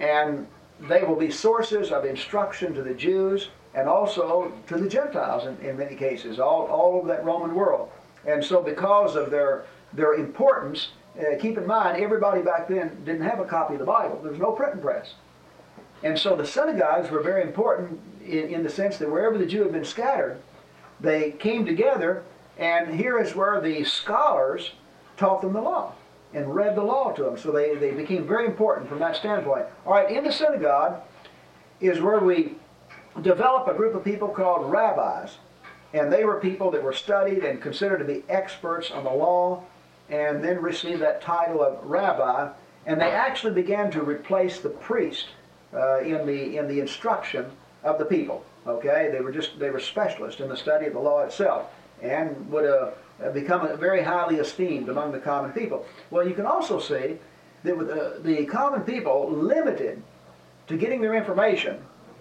[0.00, 0.46] And
[0.80, 5.56] they will be sources of instruction to the Jews and also to the Gentiles in,
[5.66, 7.90] in many cases, all, all over that Roman world.
[8.26, 13.22] And so, because of their, their importance, uh, keep in mind, everybody back then didn't
[13.22, 14.20] have a copy of the Bible.
[14.22, 15.14] There was no printing press.
[16.02, 19.62] And so the synagogues were very important in, in the sense that wherever the Jew
[19.62, 20.40] had been scattered,
[21.00, 22.22] they came together,
[22.58, 24.72] and here is where the scholars
[25.16, 25.94] taught them the law
[26.34, 27.38] and read the law to them.
[27.38, 29.66] So they, they became very important from that standpoint.
[29.86, 31.00] All right, in the synagogue
[31.80, 32.54] is where we
[33.20, 35.36] develop a group of people called rabbis.
[35.94, 39.62] And they were people that were studied and considered to be experts on the law
[40.08, 42.50] and then received that title of rabbi.
[42.86, 45.28] And they actually began to replace the priest
[45.74, 47.46] uh, in, the, in the instruction
[47.84, 48.44] of the people.
[48.66, 52.48] Okay, they were just they were specialists in the study of the law itself, and
[52.48, 52.92] would uh,
[53.30, 55.86] become very highly esteemed among the common people.
[56.10, 57.18] Well, you can also see
[57.64, 60.02] that with uh, the common people limited
[60.66, 61.78] to getting their information,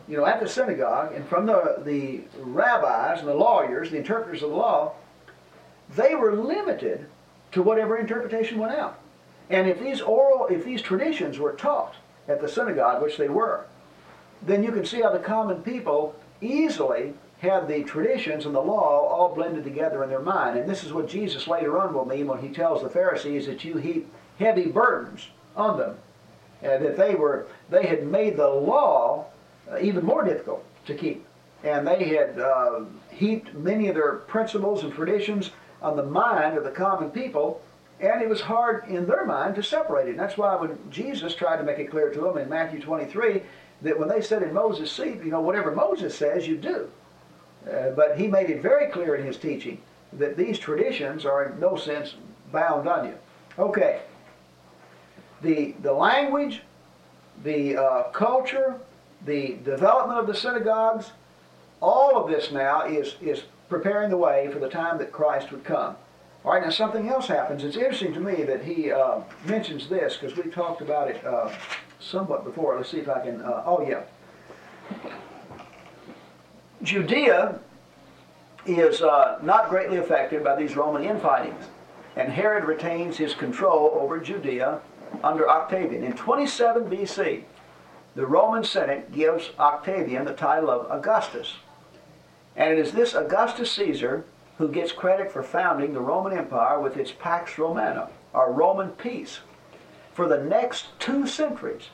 [0.07, 4.43] you know, at the synagogue and from the the rabbis and the lawyers, the interpreters
[4.43, 4.93] of the law,
[5.95, 7.05] they were limited
[7.51, 8.99] to whatever interpretation went out.
[9.49, 11.95] And if these oral, if these traditions were taught
[12.27, 13.65] at the synagogue, which they were,
[14.41, 19.07] then you can see how the common people easily had the traditions and the law
[19.07, 20.59] all blended together in their mind.
[20.59, 23.63] And this is what Jesus later on will mean when he tells the Pharisees that
[23.63, 25.97] you heap heavy burdens on them.
[26.61, 29.25] And that they were they had made the law
[29.71, 31.25] uh, even more difficult to keep.
[31.63, 35.49] And they had uh, heaped many of their principles and traditions
[35.81, 37.61] on the mind of the common people,
[37.99, 40.11] and it was hard in their mind to separate it.
[40.11, 43.41] And that's why when Jesus tried to make it clear to them in Matthew 23
[43.81, 46.87] that when they said in Moses' seat, you know, whatever Moses says, you do.
[47.69, 49.79] Uh, but he made it very clear in his teaching
[50.13, 52.15] that these traditions are in no sense
[52.51, 53.15] bound on you.
[53.57, 54.01] Okay.
[55.41, 56.61] The, the language,
[57.43, 58.79] the uh, culture,
[59.25, 61.11] the development of the synagogues,
[61.81, 65.63] all of this now is, is preparing the way for the time that Christ would
[65.63, 65.95] come.
[66.43, 67.63] All right, now something else happens.
[67.63, 71.51] It's interesting to me that he uh, mentions this because we talked about it uh,
[71.99, 72.75] somewhat before.
[72.77, 73.41] Let's see if I can.
[73.41, 74.01] Uh, oh, yeah.
[76.83, 77.59] Judea
[78.65, 81.65] is uh, not greatly affected by these Roman infightings,
[82.15, 84.81] and Herod retains his control over Judea
[85.23, 86.03] under Octavian.
[86.03, 87.43] In 27 BC,
[88.15, 91.55] the Roman Senate gives Octavian the title of Augustus.
[92.55, 94.25] And it is this Augustus Caesar
[94.57, 99.39] who gets credit for founding the Roman Empire with its Pax Romana, or Roman peace.
[100.13, 101.89] For the next two centuries,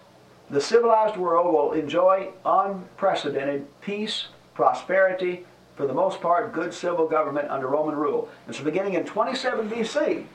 [0.50, 7.48] the civilized world will enjoy unprecedented peace, prosperity, for the most part, good civil government
[7.50, 8.28] under Roman rule.
[8.48, 10.26] And so, beginning in 27 BC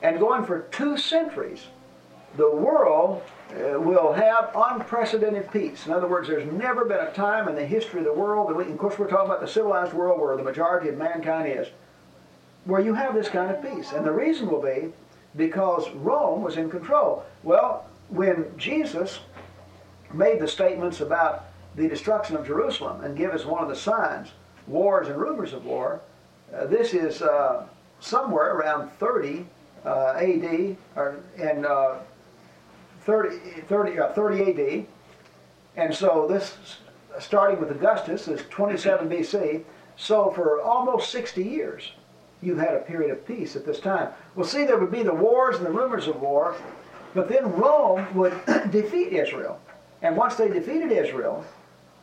[0.00, 1.66] and going for two centuries,
[2.36, 5.86] the world uh, will have unprecedented peace.
[5.86, 8.64] In other words, there's never been a time in the history of the world, we,
[8.70, 11.66] of course we're talking about the civilized world where the majority of mankind is,
[12.66, 13.90] where you have this kind of peace.
[13.92, 14.92] And the reason will be
[15.36, 17.24] because Rome was in control.
[17.42, 19.18] Well, when Jesus
[20.14, 21.47] made the statements about
[21.78, 24.32] the destruction of Jerusalem and give us one of the signs,
[24.66, 26.00] wars and rumors of war,
[26.52, 27.66] uh, this is uh,
[28.00, 29.46] somewhere around 30
[29.84, 31.98] uh, AD, or, and uh,
[33.02, 34.86] 30, 30, uh, 30 AD.
[35.76, 36.56] And so this,
[37.20, 39.62] starting with Augustus, is 27 BC.
[39.96, 41.92] So for almost 60 years,
[42.42, 44.08] you've had a period of peace at this time.
[44.34, 46.56] Well, see, there would be the wars and the rumors of war,
[47.14, 48.34] but then Rome would
[48.72, 49.60] defeat Israel.
[50.02, 51.44] And once they defeated Israel,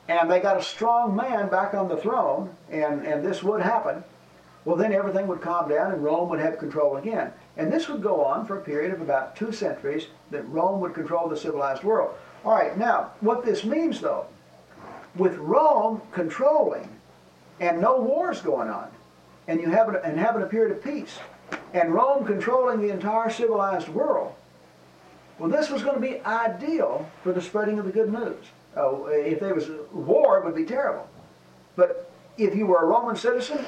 [0.08, 4.04] and they got a strong man back on the throne, and, and this would happen,
[4.64, 7.32] well, then everything would calm down and Rome would have control again.
[7.56, 10.94] And this would go on for a period of about two centuries that Rome would
[10.94, 12.16] control the civilized world.
[12.44, 14.26] All right, now, what this means, though,
[15.16, 16.90] with Rome controlling
[17.60, 18.90] and no wars going on,
[19.48, 21.20] and you have and having a period of peace,
[21.74, 24.34] and Rome controlling the entire civilized world,
[25.38, 28.46] well, this was going to be ideal for the spreading of the good news.
[28.76, 31.08] Uh, if there was war, it would be terrible.
[31.76, 33.66] But if you were a Roman citizen,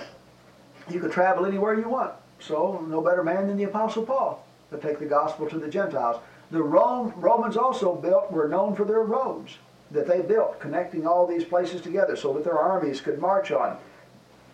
[0.90, 2.14] you could travel anywhere you want.
[2.40, 6.22] So, no better man than the Apostle Paul to take the gospel to the Gentiles.
[6.52, 9.58] The Rome, Romans also built, were known for their roads
[9.92, 13.78] that they built, connecting all these places together so that their armies could march on.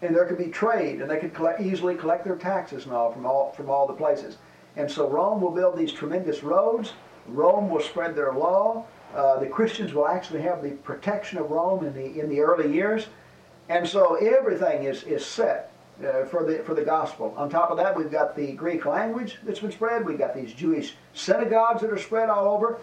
[0.01, 3.11] And there could be trade, and they could collect, easily collect their taxes and all
[3.11, 4.37] from, all from all the places.
[4.75, 6.93] And so Rome will build these tremendous roads.
[7.27, 8.85] Rome will spread their law.
[9.13, 12.73] Uh, the Christians will actually have the protection of Rome in the, in the early
[12.73, 13.07] years.
[13.69, 15.71] And so everything is, is set
[16.03, 17.33] uh, for the for the gospel.
[17.37, 20.05] On top of that, we've got the Greek language that's been spread.
[20.05, 22.79] We've got these Jewish synagogues that are spread all over.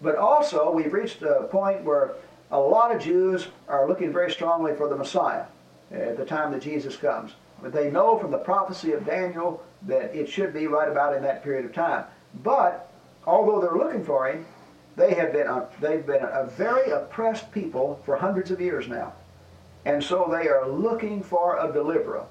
[0.00, 2.14] But also, we've reached a point where
[2.50, 5.44] a lot of Jews are looking very strongly for the Messiah
[5.90, 7.32] at the time that Jesus comes.
[7.62, 11.22] But they know from the prophecy of Daniel that it should be right about in
[11.22, 12.04] that period of time.
[12.42, 12.90] But
[13.26, 14.46] although they're looking for him,
[14.96, 19.12] they have been a, they've been a very oppressed people for hundreds of years now.
[19.84, 22.24] And so they are looking for a deliverer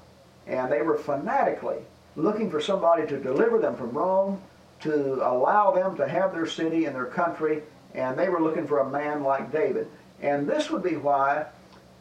[0.46, 1.78] and they were fanatically
[2.16, 4.40] looking for somebody to deliver them from Rome,
[4.80, 7.62] to allow them to have their city and their country,
[7.94, 9.88] and they were looking for a man like David.
[10.20, 11.46] And this would be why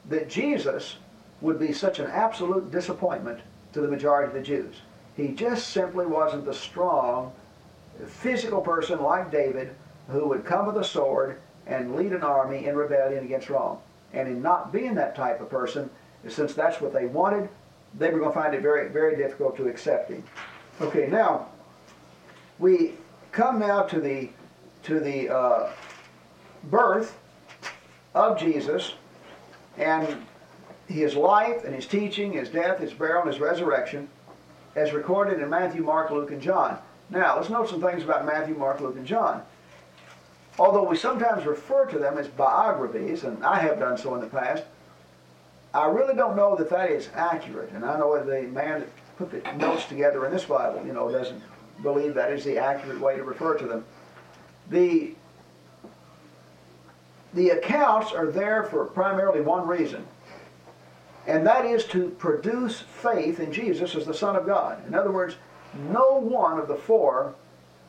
[0.09, 0.97] that Jesus
[1.41, 3.39] would be such an absolute disappointment
[3.73, 4.75] to the majority of the Jews.
[5.15, 7.31] He just simply wasn't the strong
[8.07, 9.75] physical person like David
[10.09, 13.77] who would come with a sword and lead an army in rebellion against Rome.
[14.13, 15.89] And in not being that type of person,
[16.27, 17.49] since that's what they wanted,
[17.97, 20.23] they were going to find it very, very difficult to accept him.
[20.81, 21.47] Okay, now
[22.59, 22.93] we
[23.31, 24.29] come now to the
[24.83, 25.69] to the uh,
[26.65, 27.17] birth
[28.13, 28.93] of Jesus
[29.77, 30.17] and
[30.87, 34.09] his life and his teaching, his death, his burial, and his resurrection,
[34.75, 36.77] as recorded in Matthew, Mark, Luke, and John.
[37.09, 39.41] Now, let's note some things about Matthew, Mark, Luke, and John.
[40.59, 44.27] Although we sometimes refer to them as biographies, and I have done so in the
[44.27, 44.63] past,
[45.73, 47.71] I really don't know that that is accurate.
[47.71, 51.11] And I know the man that put the notes together in this Bible, you know,
[51.11, 51.41] doesn't
[51.81, 53.83] believe that is the accurate way to refer to them.
[54.69, 55.15] The,
[57.33, 60.05] the accounts are there for primarily one reason,
[61.25, 64.85] and that is to produce faith in Jesus as the Son of God.
[64.87, 65.35] In other words,
[65.89, 67.33] no one of the four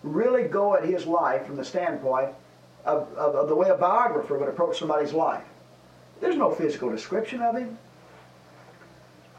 [0.03, 2.31] really go at his life from the standpoint
[2.85, 5.45] of, of, the way a biographer would approach somebody's life.
[6.21, 7.79] There's no physical description of him.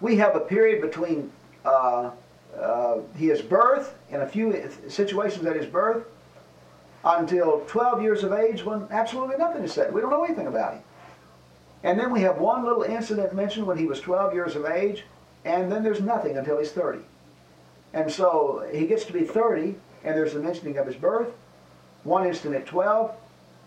[0.02, 1.32] We have a period between
[1.64, 2.12] uh,
[2.60, 6.06] uh, his birth and a few situations at his birth
[7.04, 9.94] until 12 years of age when absolutely nothing is said.
[9.94, 10.84] We don't know anything about him.
[11.84, 15.04] And then we have one little incident mentioned when he was 12 years of age,
[15.46, 17.00] and then there's nothing until he's 30.
[17.94, 21.30] And so he gets to be 30, and there's the mentioning of his birth,
[22.04, 23.16] one incident at 12,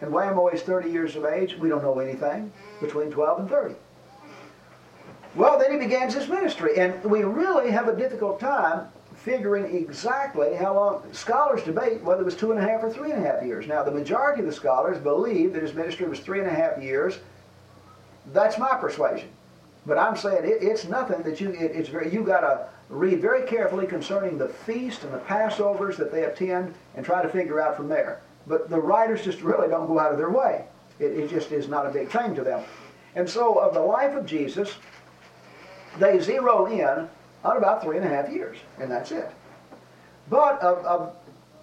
[0.01, 1.57] and Whammo is 30 years of age.
[1.57, 3.74] We don't know anything between 12 and 30.
[5.34, 10.55] Well, then he begins his ministry, and we really have a difficult time figuring exactly
[10.55, 11.03] how long.
[11.12, 13.66] Scholars debate whether it was two and a half or three and a half years.
[13.66, 16.82] Now, the majority of the scholars believe that his ministry was three and a half
[16.82, 17.18] years.
[18.32, 19.28] That's my persuasion.
[19.86, 21.51] But I'm saying it, it's nothing that you.
[21.51, 22.12] It, it's very.
[22.12, 26.74] You got to read very carefully concerning the feast and the Passovers that they attend,
[26.94, 28.20] and try to figure out from there.
[28.49, 30.64] But the writers just really don't go out of their way.
[30.99, 32.64] It, it just is not a big thing to them.
[33.14, 34.74] And so, of the life of Jesus,
[35.99, 37.09] they zero in
[37.44, 39.30] on about three and a half years, and that's it.
[40.30, 41.16] But of, of,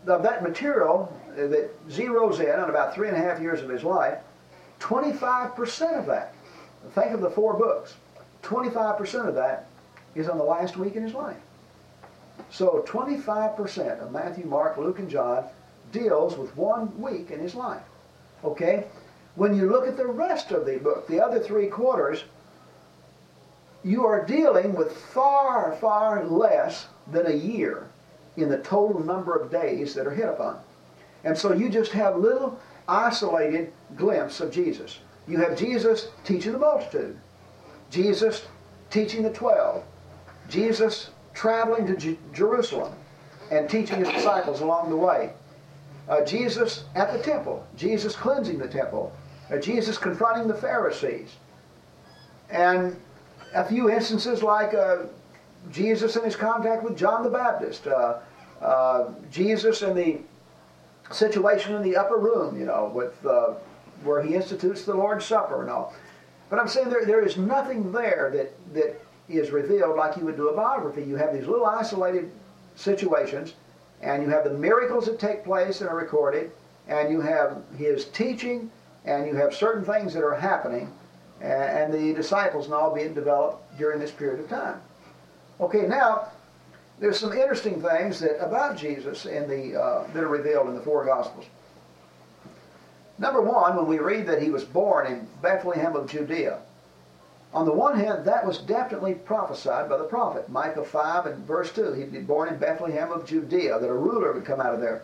[0.08, 3.84] of that material that zeroes in on about three and a half years of his
[3.84, 4.20] life,
[4.80, 6.34] 25% of that,
[6.94, 7.96] think of the four books,
[8.44, 9.68] 25% of that
[10.14, 11.38] is on the last week in his life.
[12.50, 15.46] So 25% of Matthew, Mark, Luke, and John
[15.92, 17.84] deals with one week in his life.
[18.44, 18.86] Okay?
[19.36, 22.24] When you look at the rest of the book, the other three quarters,
[23.84, 27.88] you are dealing with far, far less than a year
[28.38, 30.60] in the total number of days that are hit upon.
[31.24, 35.00] And so you just have little isolated glimpse of Jesus.
[35.28, 37.18] You have Jesus teaching the multitude,
[37.90, 38.46] Jesus
[38.90, 39.84] teaching the twelve,
[40.50, 42.94] Jesus traveling to J- Jerusalem
[43.52, 45.32] and teaching his disciples along the way.
[46.08, 49.12] Uh, Jesus at the temple, Jesus cleansing the temple,
[49.52, 51.36] uh, Jesus confronting the Pharisees,
[52.50, 52.96] and
[53.56, 55.04] a few instances like uh,
[55.72, 58.20] Jesus in his contact with John the Baptist, uh,
[58.62, 60.20] uh, Jesus in the
[61.12, 63.54] situation in the upper room, you know, with uh,
[64.04, 65.94] where he institutes the Lord's Supper and all.
[66.50, 70.38] But I'm saying there, there is nothing there that, that is revealed like you would
[70.38, 71.04] do a biography.
[71.04, 72.32] You have these little isolated
[72.76, 73.54] situations,
[74.06, 76.52] and you have the miracles that take place and are recorded,
[76.88, 78.70] and you have his teaching,
[79.04, 80.94] and you have certain things that are happening,
[81.42, 84.80] and, the disciples and all being developed during this period of time.
[85.60, 86.28] Okay, now
[87.00, 90.82] there's some interesting things that about Jesus in the uh, that are revealed in the
[90.82, 91.46] four Gospels.
[93.18, 96.60] Number one, when we read that he was born in Bethlehem of Judea,
[97.56, 100.50] on the one hand, that was definitely prophesied by the prophet.
[100.50, 101.94] Micah 5 and verse 2.
[101.94, 105.02] He'd be born in Bethlehem of Judea, that a ruler would come out of there.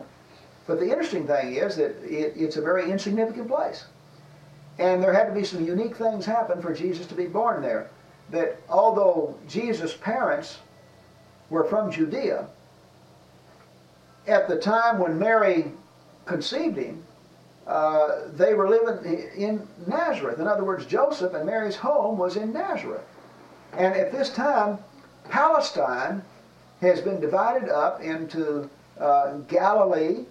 [0.67, 3.85] But the interesting thing is that it, it's a very insignificant place.
[4.79, 7.89] And there had to be some unique things happen for Jesus to be born there.
[8.31, 10.59] That although Jesus' parents
[11.49, 12.47] were from Judea,
[14.27, 15.71] at the time when Mary
[16.25, 17.01] conceived him,
[17.67, 20.39] uh, they were living in Nazareth.
[20.39, 23.03] In other words, Joseph and Mary's home was in Nazareth.
[23.73, 24.79] And at this time,
[25.29, 26.23] Palestine
[26.81, 30.25] has been divided up into uh, Galilee,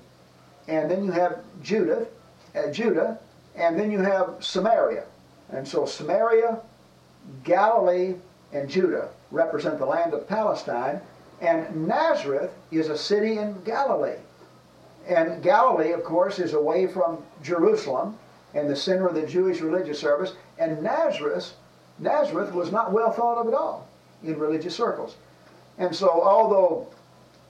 [0.68, 2.06] and then you have Judah,
[2.54, 3.18] uh, Judah,
[3.54, 5.04] and then you have Samaria.
[5.50, 6.60] And so Samaria,
[7.44, 8.14] Galilee,
[8.52, 11.00] and Judah represent the land of Palestine,
[11.40, 14.18] and Nazareth is a city in Galilee.
[15.07, 18.18] And Galilee, of course, is away from Jerusalem
[18.55, 20.34] and the center of the Jewish religious service.
[20.59, 21.55] And Nazareth,
[21.98, 23.88] Nazareth was not well thought of at all
[24.22, 25.16] in religious circles.
[25.78, 26.88] And so, although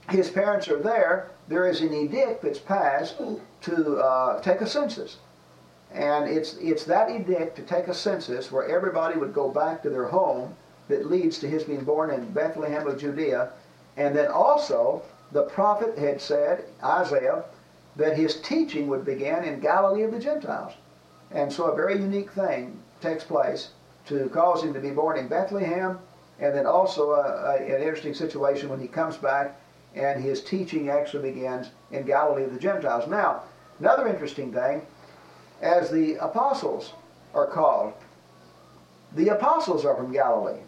[0.09, 3.17] his parents are there, there is an edict that's passed
[3.61, 5.17] to uh, take a census.
[5.93, 9.89] And it's, it's that edict to take a census where everybody would go back to
[9.89, 10.55] their home
[10.87, 13.51] that leads to his being born in Bethlehem of Judea.
[13.97, 17.43] And then also, the prophet had said, Isaiah,
[17.95, 20.73] that his teaching would begin in Galilee of the Gentiles.
[21.31, 23.69] And so a very unique thing takes place
[24.07, 25.99] to cause him to be born in Bethlehem,
[26.39, 29.59] and then also a, a, an interesting situation when he comes back
[29.95, 33.09] and his teaching actually begins in Galilee of the Gentiles.
[33.09, 33.43] Now,
[33.79, 34.81] another interesting thing,
[35.61, 36.93] as the apostles
[37.33, 37.93] are called,
[39.15, 40.61] the apostles are from Galilee.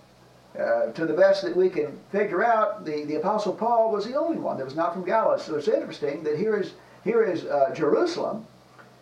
[0.59, 4.15] Uh, to the best that we can figure out, the, the apostle Paul was the
[4.15, 5.41] only one that was not from Galilee.
[5.41, 6.73] So it's interesting that here is,
[7.03, 8.45] here is uh, Jerusalem,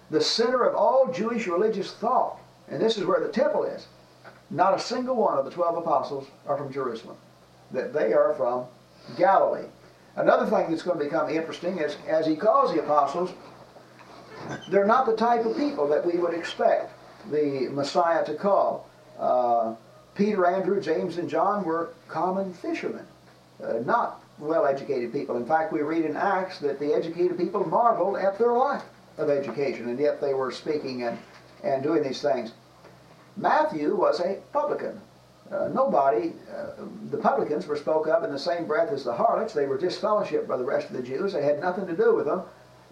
[0.10, 2.38] the center of all Jewish religious thought.
[2.70, 3.88] And this is where the temple is.
[4.50, 7.18] Not a single one of the 12 apostles are from Jerusalem.
[7.72, 8.66] That they are from
[9.18, 9.68] Galilee.
[10.16, 13.32] Another thing that's going to become interesting is as he calls the apostles,
[14.70, 16.94] they're not the type of people that we would expect
[17.30, 18.90] the Messiah to call.
[19.20, 19.76] Uh,
[20.16, 23.06] Peter, Andrew, James, and John were common fishermen,
[23.64, 25.38] uh, not well educated people.
[25.38, 28.84] In fact, we read in Acts that the educated people marveled at their lack
[29.18, 31.18] of education, and yet they were speaking and,
[31.64, 32.54] and doing these things.
[33.38, 35.00] Matthew was a publican.
[35.52, 36.72] Uh, nobody, uh,
[37.10, 39.54] the publicans were spoke of in the same breath as the harlots.
[39.54, 41.34] They were disfellowshipped by the rest of the Jews.
[41.34, 42.44] They had nothing to do with them.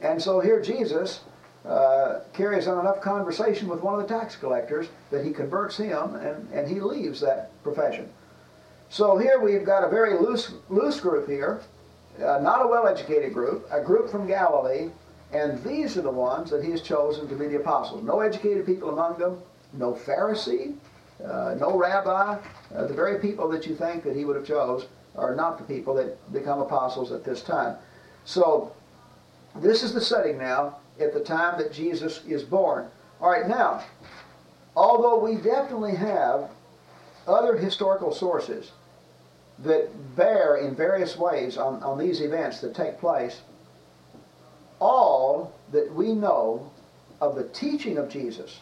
[0.01, 1.21] And so here Jesus
[1.65, 6.15] uh, carries on enough conversation with one of the tax collectors that he converts him
[6.15, 8.09] and, and he leaves that profession.
[8.89, 11.61] So here we've got a very loose, loose group here,
[12.19, 14.89] uh, not a well-educated group, a group from Galilee,
[15.31, 18.03] and these are the ones that he has chosen to be the apostles.
[18.03, 19.39] No educated people among them,
[19.73, 20.75] no Pharisee,
[21.23, 22.37] uh, no rabbi.
[22.73, 25.63] Uh, the very people that you think that he would have chose are not the
[25.63, 27.75] people that become apostles at this time.
[28.25, 28.71] So
[29.55, 32.87] this is the setting now at the time that Jesus is born.
[33.21, 33.83] All right, now,
[34.75, 36.49] although we definitely have
[37.27, 38.71] other historical sources
[39.59, 43.41] that bear in various ways on, on these events that take place,
[44.79, 46.71] all that we know
[47.19, 48.61] of the teaching of Jesus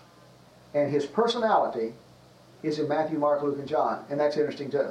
[0.73, 1.93] and his personality
[2.63, 4.89] is in Matthew, Mark, Luke, and John, and that's interesting too.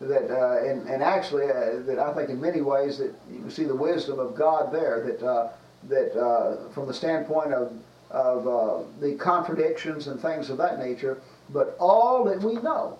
[0.00, 3.50] That uh, and, and actually, uh, that I think in many ways that you can
[3.50, 5.04] see the wisdom of God there.
[5.04, 5.50] That uh,
[5.88, 7.72] that uh, from the standpoint of
[8.10, 11.20] of uh, the contradictions and things of that nature,
[11.50, 12.98] but all that we know,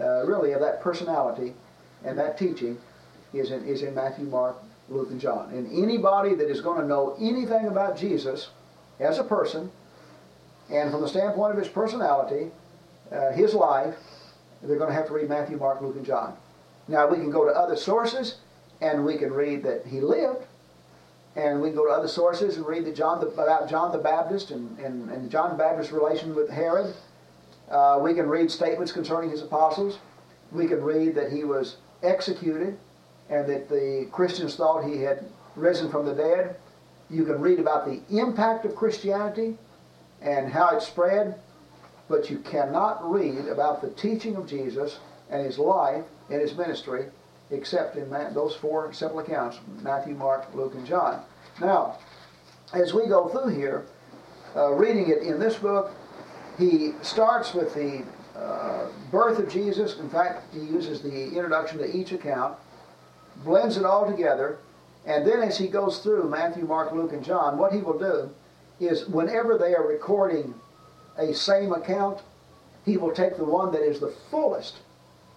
[0.00, 1.52] uh, really, of that personality
[2.04, 2.78] and that teaching,
[3.34, 4.56] is in is in Matthew, Mark,
[4.88, 5.50] Luke, and John.
[5.52, 8.50] And anybody that is going to know anything about Jesus
[9.00, 9.70] as a person
[10.70, 12.50] and from the standpoint of his personality,
[13.10, 13.94] uh, his life,
[14.62, 16.36] they're going to have to read Matthew, Mark, Luke, and John.
[16.88, 18.36] Now, we can go to other sources
[18.80, 20.44] and we can read that he lived,
[21.34, 23.98] and we can go to other sources and read that John the, about John the
[23.98, 26.94] Baptist and, and, and John the Baptist's relation with Herod.
[27.70, 29.98] Uh, we can read statements concerning his apostles.
[30.50, 32.76] We can read that he was executed
[33.30, 35.24] and that the Christians thought he had
[35.56, 36.56] risen from the dead.
[37.08, 39.56] You can read about the impact of Christianity
[40.20, 41.40] and how it spread,
[42.08, 44.98] but you cannot read about the teaching of Jesus
[45.30, 47.06] and his life and his ministry
[47.52, 51.22] except in those four simple accounts Matthew, Mark, Luke, and John.
[51.60, 51.98] Now,
[52.72, 53.84] as we go through here,
[54.56, 55.92] uh, reading it in this book,
[56.58, 58.04] he starts with the
[58.36, 59.98] uh, birth of Jesus.
[59.98, 62.56] In fact, he uses the introduction to each account,
[63.44, 64.58] blends it all together,
[65.06, 68.30] and then as he goes through Matthew, Mark, Luke, and John, what he will do
[68.80, 70.54] is whenever they are recording
[71.18, 72.20] a same account,
[72.84, 74.78] he will take the one that is the fullest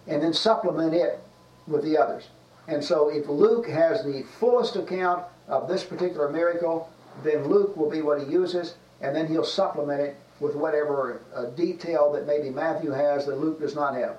[0.06, 1.20] and then supplement it
[1.66, 2.28] with the others.
[2.68, 6.90] And so if Luke has the fullest account of this particular miracle,
[7.22, 11.46] then Luke will be what he uses, and then he'll supplement it with whatever uh,
[11.56, 14.16] detail that maybe Matthew has that Luke does not have.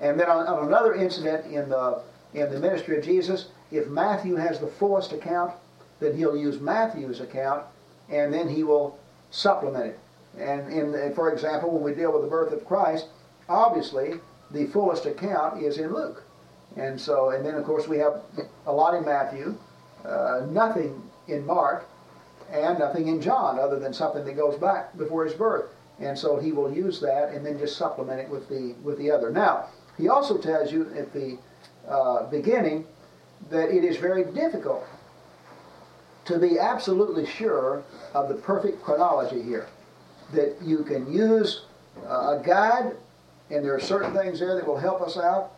[0.00, 2.02] And then on, on another incident in the
[2.34, 5.54] in the ministry of Jesus, if Matthew has the fullest account,
[6.00, 7.64] then he'll use Matthew's account,
[8.10, 8.98] and then he will
[9.30, 9.98] supplement it.
[10.38, 13.06] And in, for example, when we deal with the birth of Christ,
[13.48, 14.20] obviously
[14.50, 16.24] the fullest account is in Luke.
[16.76, 18.20] And so, and then of course we have
[18.66, 19.56] a lot in Matthew,
[20.04, 21.88] uh, nothing in Mark,
[22.50, 25.70] and nothing in John other than something that goes back before his birth.
[25.98, 29.10] And so he will use that and then just supplement it with the with the
[29.10, 29.30] other.
[29.30, 29.66] Now,
[29.96, 31.38] he also tells you at the
[31.88, 32.86] uh, beginning
[33.50, 34.84] that it is very difficult
[36.26, 39.68] to be absolutely sure of the perfect chronology here.
[40.34, 41.62] That you can use
[42.04, 42.96] uh, a guide,
[43.50, 45.52] and there are certain things there that will help us out,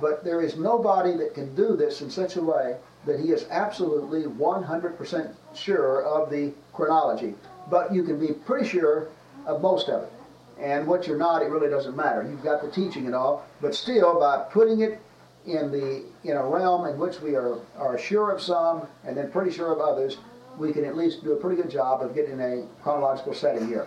[0.00, 2.76] But there is nobody that can do this in such a way
[3.06, 7.34] that he is absolutely 100% sure of the chronology.
[7.70, 9.08] But you can be pretty sure
[9.46, 10.12] of most of it.
[10.60, 12.22] And what you're not, it really doesn't matter.
[12.22, 15.00] You've got the teaching and all, but still, by putting it
[15.46, 19.30] in the in a realm in which we are, are sure of some and then
[19.30, 20.18] pretty sure of others,
[20.58, 23.86] we can at least do a pretty good job of getting a chronological setting here.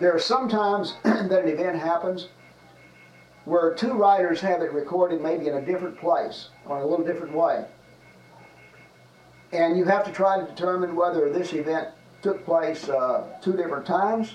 [0.00, 2.28] There are some times that an event happens
[3.46, 7.06] where two writers have it recorded maybe in a different place or in a little
[7.06, 7.64] different way.
[9.52, 11.88] And you have to try to determine whether this event
[12.22, 14.34] took place uh, two different times,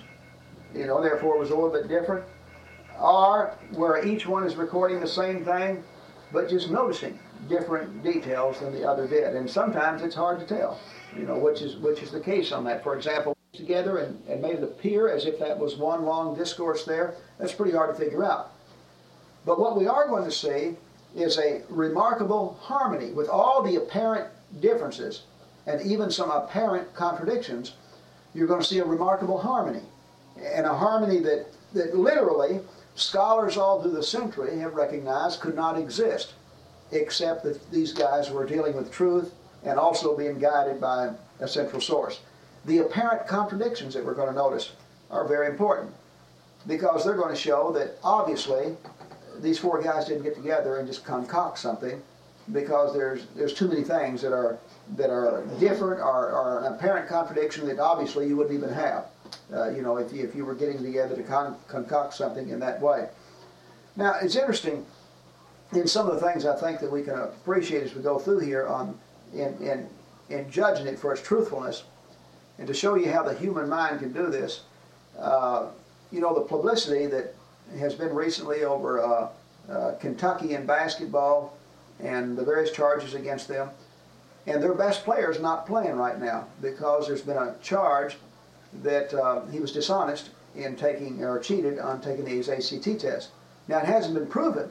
[0.74, 2.26] you know, therefore it was a little bit different,
[3.00, 5.84] or where each one is recording the same thing,
[6.32, 9.36] but just noticing different details than the other did.
[9.36, 10.80] And sometimes it's hard to tell,
[11.18, 12.82] you know, which is which is the case on that.
[12.82, 16.86] For example, together and, and made it appear as if that was one long discourse
[16.86, 17.16] there.
[17.38, 18.51] That's pretty hard to figure out.
[19.46, 20.76] But what we are going to see
[21.16, 24.30] is a remarkable harmony with all the apparent
[24.60, 25.24] differences
[25.68, 27.74] and even some apparent contradictions.
[28.34, 29.82] You're going to see a remarkable harmony.
[30.38, 32.62] And a harmony that, that literally
[32.96, 36.34] scholars all through the century have recognized could not exist
[36.92, 39.34] except that these guys were dealing with truth
[39.64, 42.20] and also being guided by a central source.
[42.66, 44.74] The apparent contradictions that we're going to notice
[45.10, 45.94] are very important
[46.68, 48.76] because they're going to show that obviously
[49.42, 52.02] these four guys didn't get together and just concoct something
[52.52, 54.58] because there's there's too many things that are
[54.96, 59.06] that are different or, or an apparent contradiction that obviously you wouldn't even have.
[59.54, 62.60] Uh, you know, if you, if you were getting together to con- concoct something in
[62.60, 63.08] that way.
[63.96, 64.86] Now, it's interesting
[65.74, 68.40] in some of the things I think that we can appreciate as we go through
[68.40, 68.98] here on
[69.34, 69.90] in, in,
[70.30, 71.84] in judging it for its truthfulness.
[72.58, 74.62] And to show you how the human mind can do this,
[75.18, 75.68] uh,
[76.12, 77.34] you know, the publicity that
[77.80, 79.30] has been recently over uh,
[79.70, 81.58] uh, Kentucky in basketball
[82.00, 83.70] and the various charges against them.
[84.48, 88.18] And their best player is not playing right now because there's been a charge
[88.82, 93.30] that uh, he was dishonest in taking or cheated on taking his ACT test.
[93.68, 94.70] Now, it hasn't been proven.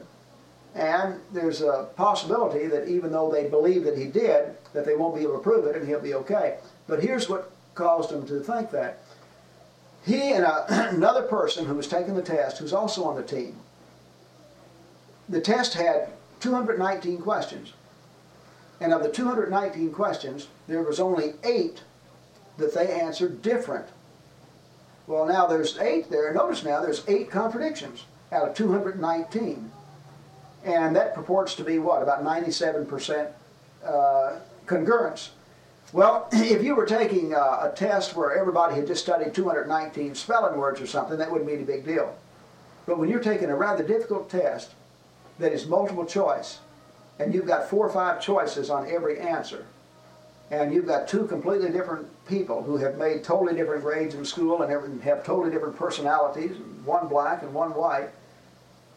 [0.75, 5.15] And there's a possibility that even though they believe that he did, that they won't
[5.15, 6.57] be able to prove it and he'll be okay.
[6.87, 8.99] But here's what caused them to think that.
[10.05, 13.57] He and a, another person who was taking the test, who's also on the team,
[15.29, 17.73] the test had 219 questions.
[18.79, 21.83] And of the 219 questions, there was only eight
[22.57, 23.87] that they answered different.
[25.05, 26.33] Well, now there's eight there.
[26.33, 29.71] Notice now there's eight contradictions out of 219.
[30.63, 32.01] And that purports to be what?
[32.01, 33.31] About 97%
[33.85, 35.29] uh, congruence.
[35.93, 40.57] Well, if you were taking uh, a test where everybody had just studied 219 spelling
[40.57, 42.15] words or something, that wouldn't be a big deal.
[42.85, 44.71] But when you're taking a rather difficult test
[45.39, 46.59] that is multiple choice,
[47.19, 49.65] and you've got four or five choices on every answer,
[50.49, 54.61] and you've got two completely different people who have made totally different grades in school
[54.61, 58.09] and have totally different personalities, one black and one white,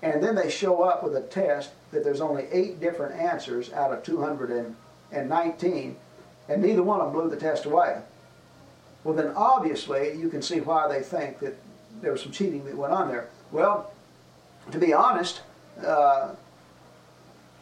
[0.02, 3.92] and then they show up with a test that there's only eight different answers out
[3.92, 5.96] of 219,
[6.48, 8.00] and neither one of them blew the test away.
[9.02, 11.54] Well, then obviously you can see why they think that
[12.00, 13.28] there was some cheating that went on there.
[13.52, 13.92] Well,
[14.70, 15.42] to be honest,
[15.84, 16.34] uh,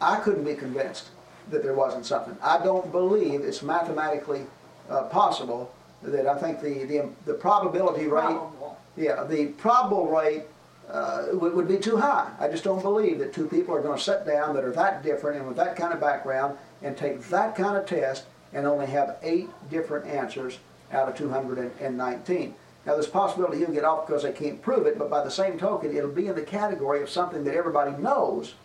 [0.01, 1.09] I couldn't be convinced
[1.51, 2.37] that there wasn't something.
[2.41, 4.45] I don't believe it's mathematically
[4.89, 8.77] uh, possible that I think the, the, the probability rate, Probable.
[8.97, 10.43] yeah, the probable rate
[10.89, 12.29] uh, would, would be too high.
[12.39, 15.03] I just don't believe that two people are going to sit down that are that
[15.03, 18.85] different and with that kind of background and take that kind of test and only
[18.85, 20.59] have eight different answers
[20.91, 22.55] out of 219.
[22.85, 25.31] Now, there's a possibility he'll get off because they can't prove it, but by the
[25.31, 28.55] same token, it'll be in the category of something that everybody knows.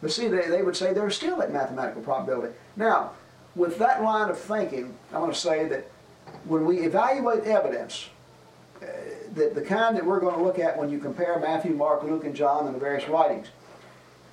[0.00, 2.54] But see, they, they would say there's still that mathematical probability.
[2.76, 3.12] Now,
[3.54, 5.90] with that line of thinking, I want to say that
[6.44, 8.08] when we evaluate evidence,
[8.80, 8.86] uh,
[9.34, 12.24] the, the kind that we're going to look at when you compare Matthew, Mark, Luke,
[12.24, 13.48] and John and the various writings,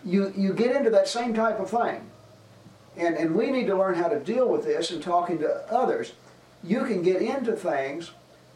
[0.05, 2.01] you, you get into that same type of thing.
[2.99, 6.11] And, and we need to learn how to deal with this in talking to others.
[6.63, 8.11] You can get into things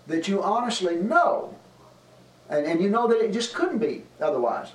[0.07, 1.55] that you honestly know,
[2.49, 4.73] and, and you know that it just couldn't be otherwise,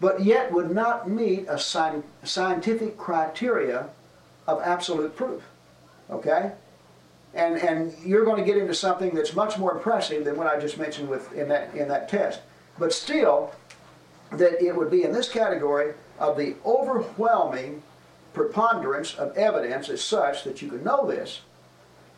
[0.00, 3.90] but yet would not meet a sci- scientific criteria
[4.48, 5.44] of absolute proof.
[6.10, 6.50] Okay?
[7.32, 10.58] And, and you're going to get into something that's much more impressive than what I
[10.58, 12.40] just mentioned with, in, that, in that test.
[12.78, 13.52] But still,
[14.32, 17.82] that it would be in this category of the overwhelming
[18.34, 21.40] preponderance of evidence is such that you can know this,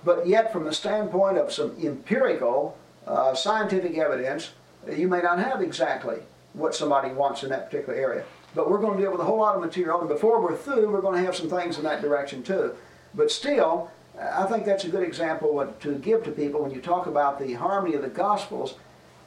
[0.05, 4.51] but yet from the standpoint of some empirical uh, scientific evidence,
[4.91, 6.19] you may not have exactly
[6.55, 8.25] what somebody wants in that particular area.
[8.55, 10.01] but we're going to deal with a whole lot of material.
[10.01, 12.75] And before we're through, we're going to have some things in that direction too.
[13.15, 17.07] But still, I think that's a good example to give to people when you talk
[17.07, 18.77] about the harmony of the Gospels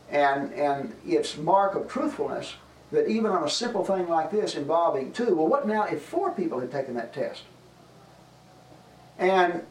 [0.10, 2.56] and, and its mark of truthfulness,
[2.92, 6.32] that even on a simple thing like this involving two, well, what now if four
[6.32, 7.44] people had taken that test?
[9.18, 9.64] And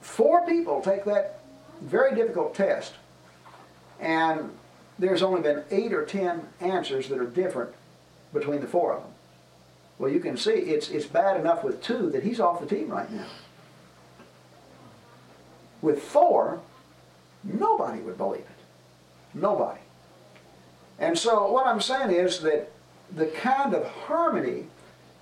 [0.00, 1.40] four people take that
[1.80, 2.92] very difficult test,
[3.98, 4.50] and
[4.98, 7.72] there's only been eight or ten answers that are different
[8.32, 9.12] between the four of them.
[9.98, 12.88] Well, you can see it's, it's bad enough with two that he's off the team
[12.88, 13.26] right now.
[15.82, 16.60] With four,
[17.44, 19.34] nobody would believe it.
[19.34, 19.80] Nobody.
[21.00, 22.70] And so what I'm saying is that
[23.10, 24.66] the kind of harmony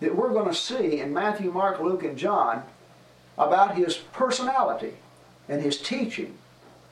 [0.00, 2.64] that we're going to see in Matthew, Mark, Luke, and John
[3.38, 4.94] about his personality
[5.48, 6.36] and his teaching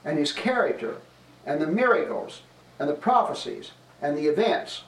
[0.05, 0.99] and his character
[1.45, 2.43] and the miracles
[2.79, 4.83] and the prophecies and the events.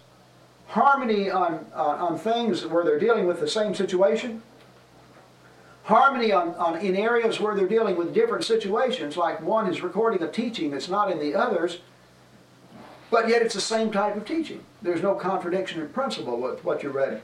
[0.68, 4.42] Harmony on, on, on things where they're dealing with the same situation.
[5.84, 10.22] Harmony on, on, in areas where they're dealing with different situations, like one is recording
[10.22, 11.78] a teaching that's not in the others,
[13.10, 14.62] but yet it's the same type of teaching.
[14.82, 17.22] There's no contradiction in principle with what you read.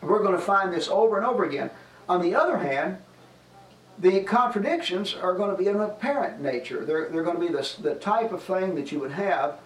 [0.00, 1.70] We're going to find this over and over again.
[2.08, 2.98] On the other hand,
[3.98, 6.84] the contradictions are going to be of an apparent nature.
[6.84, 9.58] They're, they're going to be the, the type of thing that you would have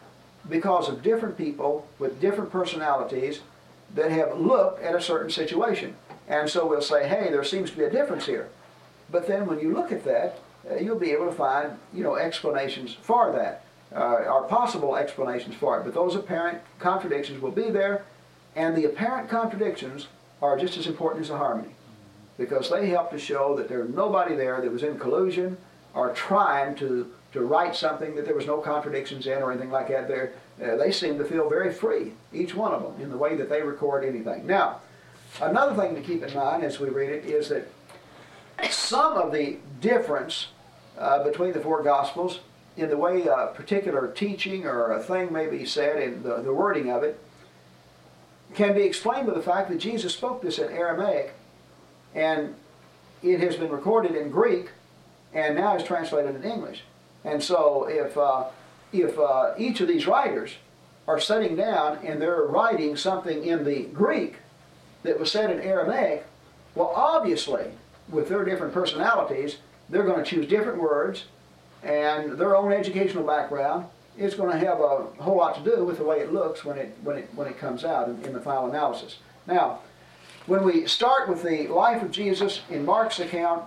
[0.49, 3.41] because of different people with different personalities
[3.95, 5.97] that have looked at a certain situation.
[6.29, 8.49] And so we'll say, hey, there seems to be a difference here.
[9.11, 10.39] But then when you look at that,
[10.71, 13.65] uh, you'll be able to find, you know, explanations for that
[13.95, 15.85] are possible explanations for it.
[15.85, 18.05] But those apparent contradictions will be there,
[18.55, 20.09] and the apparent contradictions
[20.43, 21.71] are just as important as the harmony
[22.39, 25.57] because they help to show that there's nobody there that was in collusion
[25.93, 29.89] or trying to, to write something that there was no contradictions in or anything like
[29.89, 30.07] that.
[30.07, 30.33] There,
[30.63, 33.49] uh, they seem to feel very free, each one of them, in the way that
[33.49, 34.47] they record anything.
[34.47, 34.81] Now,
[35.41, 37.67] another thing to keep in mind as we read it is that
[38.71, 40.49] some of the difference
[40.97, 42.41] uh, between the four Gospels
[42.79, 46.55] in the way a particular teaching or a thing may be said in the, the
[46.55, 47.19] wording of it
[48.55, 51.35] can be explained by the fact that Jesus spoke this in Aramaic
[52.15, 52.55] and
[53.23, 54.71] it has been recorded in Greek
[55.35, 56.83] and now is translated in English.
[57.25, 58.45] And so if, uh,
[58.93, 60.53] if uh, each of these writers
[61.09, 64.37] are sitting down and they're writing something in the Greek
[65.03, 66.25] that was said in Aramaic,
[66.77, 67.73] well, obviously,
[68.09, 69.57] with their different personalities,
[69.91, 71.25] they're going to choose different words
[71.83, 75.99] and their own educational background is going to have a whole lot to do with
[75.99, 78.41] the way it looks when it, when it, when it comes out in, in the
[78.41, 79.19] final analysis.
[79.47, 79.81] Now,
[80.47, 83.65] when we start with the life of Jesus in Mark's account,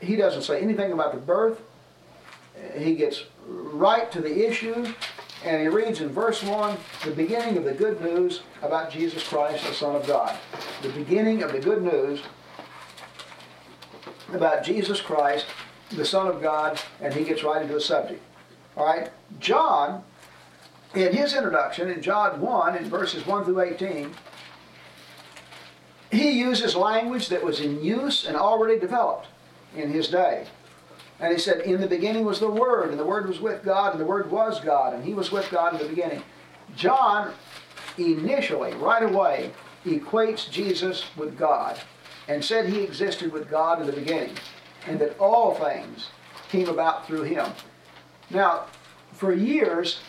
[0.00, 1.60] he doesn't say anything about the birth.
[2.76, 4.86] He gets right to the issue,
[5.44, 9.66] and he reads in verse 1 the beginning of the good news about Jesus Christ,
[9.66, 10.36] the Son of God.
[10.82, 12.20] The beginning of the good news
[14.32, 15.46] about Jesus Christ,
[15.96, 18.22] the Son of God, and he gets right into the subject.
[18.76, 20.02] All right, John,
[20.94, 24.10] in his introduction, in John 1, in verses 1 through 18,
[26.10, 29.28] he uses language that was in use and already developed
[29.76, 30.46] in his day.
[31.20, 33.92] And he said, In the beginning was the Word, and the Word was with God,
[33.92, 36.22] and the Word was God, and he was with God in the beginning.
[36.76, 37.32] John
[37.98, 39.52] initially, right away,
[39.84, 41.78] equates Jesus with God
[42.28, 44.34] and said he existed with God in the beginning
[44.86, 46.08] and that all things
[46.48, 47.46] came about through him.
[48.30, 48.66] Now,
[49.12, 50.00] for years,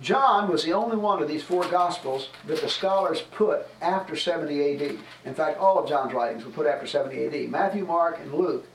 [0.00, 4.74] John was the only one of these four Gospels that the scholars put after 70
[4.74, 4.98] AD.
[5.24, 7.50] In fact, all of John's writings were put after 70 AD.
[7.50, 8.66] Matthew, Mark, and Luke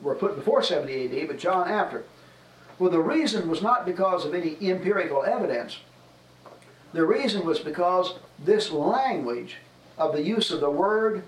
[0.00, 2.04] were put before 70 AD, but John after.
[2.78, 5.78] Well, the reason was not because of any empirical evidence.
[6.92, 9.56] The reason was because this language
[9.98, 11.24] of the use of the word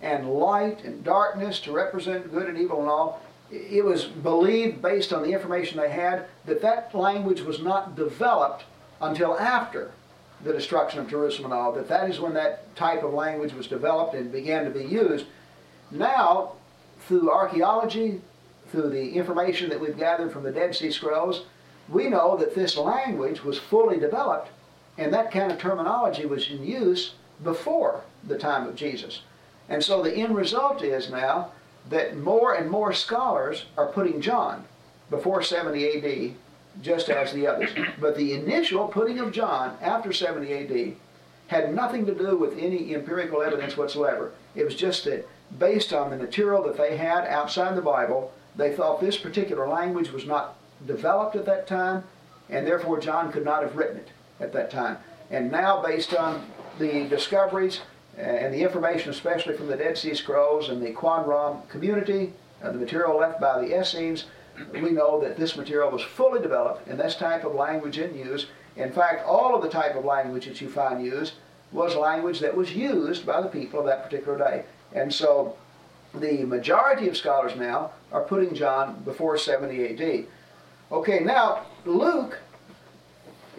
[0.00, 3.20] and light and darkness to represent good and evil and all
[3.50, 8.64] it was believed, based on the information they had, that that language was not developed
[9.00, 9.92] until after
[10.44, 13.66] the destruction of Jerusalem and all, that that is when that type of language was
[13.66, 15.26] developed and began to be used.
[15.90, 16.52] Now,
[17.06, 18.20] through archaeology,
[18.70, 21.44] through the information that we've gathered from the Dead Sea Scrolls,
[21.88, 24.50] we know that this language was fully developed
[24.98, 29.22] and that kind of terminology was in use before the time of Jesus.
[29.68, 31.52] And so the end result is now
[31.90, 34.64] that more and more scholars are putting John
[35.10, 36.34] before 70 AD
[36.82, 37.70] just as the others.
[38.00, 40.96] But the initial putting of John after 70 AD
[41.48, 44.32] had nothing to do with any empirical evidence whatsoever.
[44.54, 45.26] It was just that
[45.58, 50.10] based on the material that they had outside the Bible, they thought this particular language
[50.10, 50.56] was not
[50.86, 52.04] developed at that time,
[52.50, 54.08] and therefore John could not have written it
[54.40, 54.98] at that time.
[55.30, 56.46] And now, based on
[56.78, 57.80] the discoveries
[58.18, 62.78] and the information, especially from the Dead Sea Scrolls and the Qumran community, uh, the
[62.78, 64.24] material left by the Essenes,
[64.72, 68.46] we know that this material was fully developed in this type of language in use.
[68.76, 71.34] In fact, all of the type of language that you find used
[71.70, 74.64] was language that was used by the people of that particular day.
[74.92, 75.56] And so
[76.14, 80.26] the majority of scholars now are putting John before 70 AD.
[80.90, 82.40] Okay, now Luke,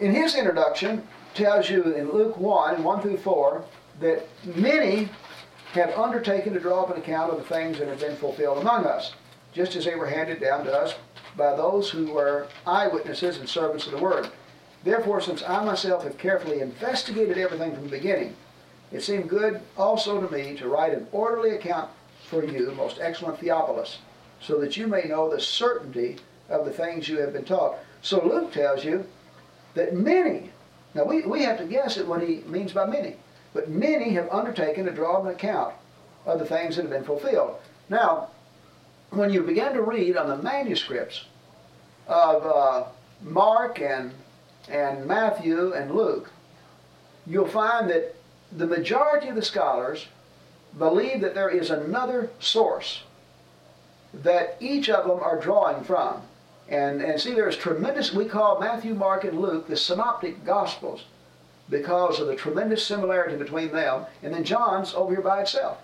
[0.00, 3.64] in his introduction, tells you in Luke 1, 1 through 4,
[4.00, 5.08] that many
[5.72, 8.86] have undertaken to draw up an account of the things that have been fulfilled among
[8.86, 9.14] us,
[9.52, 10.94] just as they were handed down to us
[11.36, 14.28] by those who were eyewitnesses and servants of the word.
[14.82, 18.34] Therefore, since I myself have carefully investigated everything from the beginning,
[18.90, 21.90] it seemed good also to me to write an orderly account
[22.26, 23.98] for you, most excellent Theophilus,
[24.40, 26.16] so that you may know the certainty
[26.48, 27.78] of the things you have been taught.
[28.02, 29.04] So Luke tells you
[29.74, 30.50] that many,
[30.94, 33.16] now we, we have to guess at what he means by many,
[33.52, 35.74] but many have undertaken to draw an account
[36.26, 37.56] of the things that have been fulfilled.
[37.88, 38.28] Now,
[39.10, 41.24] when you begin to read on the manuscripts
[42.06, 42.84] of uh,
[43.22, 44.12] Mark and,
[44.68, 46.30] and Matthew and Luke,
[47.26, 48.14] you'll find that
[48.52, 50.06] the majority of the scholars
[50.78, 53.02] believe that there is another source
[54.12, 56.22] that each of them are drawing from.
[56.68, 61.04] And, and see, there's tremendous, we call Matthew, Mark, and Luke the synoptic gospels
[61.70, 64.04] because of the tremendous similarity between them.
[64.22, 65.78] And then John's over here by itself.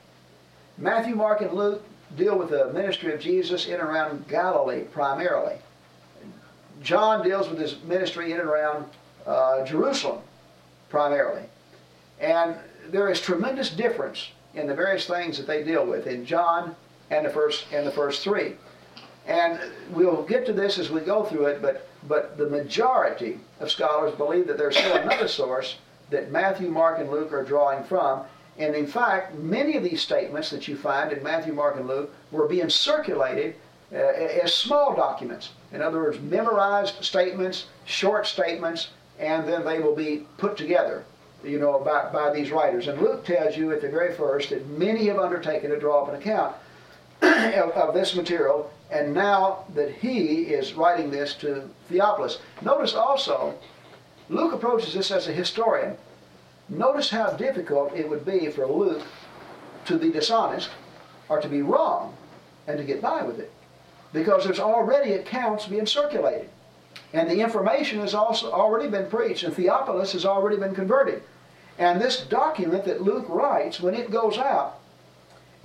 [0.76, 1.82] Matthew, Mark, and Luke
[2.16, 5.57] deal with the ministry of Jesus in and around Galilee primarily.
[6.82, 8.87] John deals with his ministry in and around
[9.26, 10.20] uh, Jerusalem
[10.89, 11.45] primarily.
[12.20, 12.57] And
[12.91, 16.76] there is tremendous difference in the various things that they deal with in John
[17.11, 18.57] and the first and the first three.
[19.26, 19.59] And
[19.91, 24.14] we'll get to this as we go through it, but but the majority of scholars
[24.14, 25.76] believe that there's still another source
[26.11, 28.22] that Matthew, Mark, and Luke are drawing from.
[28.59, 32.12] And in fact, many of these statements that you find in Matthew, Mark, and Luke
[32.30, 33.57] were being circulated
[33.92, 35.50] uh, as small documents.
[35.72, 38.88] In other words, memorized statements, short statements,
[39.18, 41.04] and then they will be put together
[41.44, 42.88] you know, by, by these writers.
[42.88, 46.09] And Luke tells you at the very first that many have undertaken to draw up
[46.09, 46.57] an account
[47.22, 52.38] of, of, this material, and now that he is writing this to Theophilus.
[52.62, 53.54] Notice also,
[54.28, 55.96] Luke approaches this as a historian.
[56.68, 59.02] Notice how difficult it would be for Luke
[59.86, 60.70] to be dishonest
[61.28, 62.14] or to be wrong
[62.66, 63.52] and to get by with it.
[64.12, 66.48] Because there's already accounts being circulated.
[67.12, 71.22] And the information has also already been preached, and Theophilus has already been converted.
[71.78, 74.80] And this document that Luke writes, when it goes out,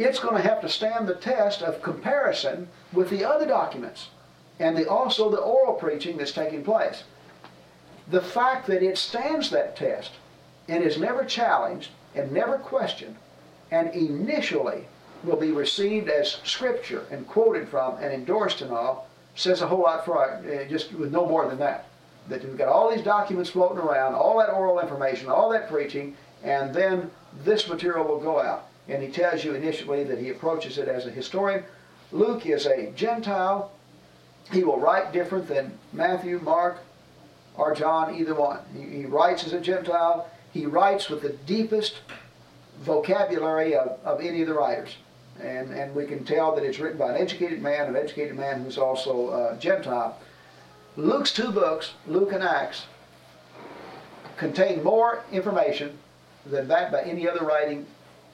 [0.04, 4.10] it's going to have to stand the test of comparison with the other documents
[4.60, 7.04] and the, also the oral preaching that's taking place.
[8.10, 10.12] The fact that it stands that test
[10.68, 13.16] and is never challenged and never questioned
[13.72, 14.86] and initially
[15.24, 19.82] will be received as scripture and quoted from and endorsed and all says a whole
[19.82, 21.86] lot for uh, just with no more than that.
[22.28, 26.16] That we've got all these documents floating around, all that oral information, all that preaching,
[26.44, 27.10] and then
[27.44, 28.68] this material will go out.
[28.92, 31.64] And he tells you initially that he approaches it as a historian.
[32.12, 33.72] Luke is a Gentile.
[34.52, 36.80] He will write different than Matthew, Mark,
[37.56, 38.60] or John, either one.
[38.76, 40.30] He, he writes as a Gentile.
[40.52, 42.02] He writes with the deepest
[42.82, 44.98] vocabulary of, of any of the writers.
[45.40, 48.62] And, and we can tell that it's written by an educated man, an educated man
[48.62, 50.20] who's also uh, Gentile.
[50.98, 52.88] Luke's two books, Luke and Acts,
[54.36, 55.98] contain more information
[56.46, 57.86] than that by any other writing.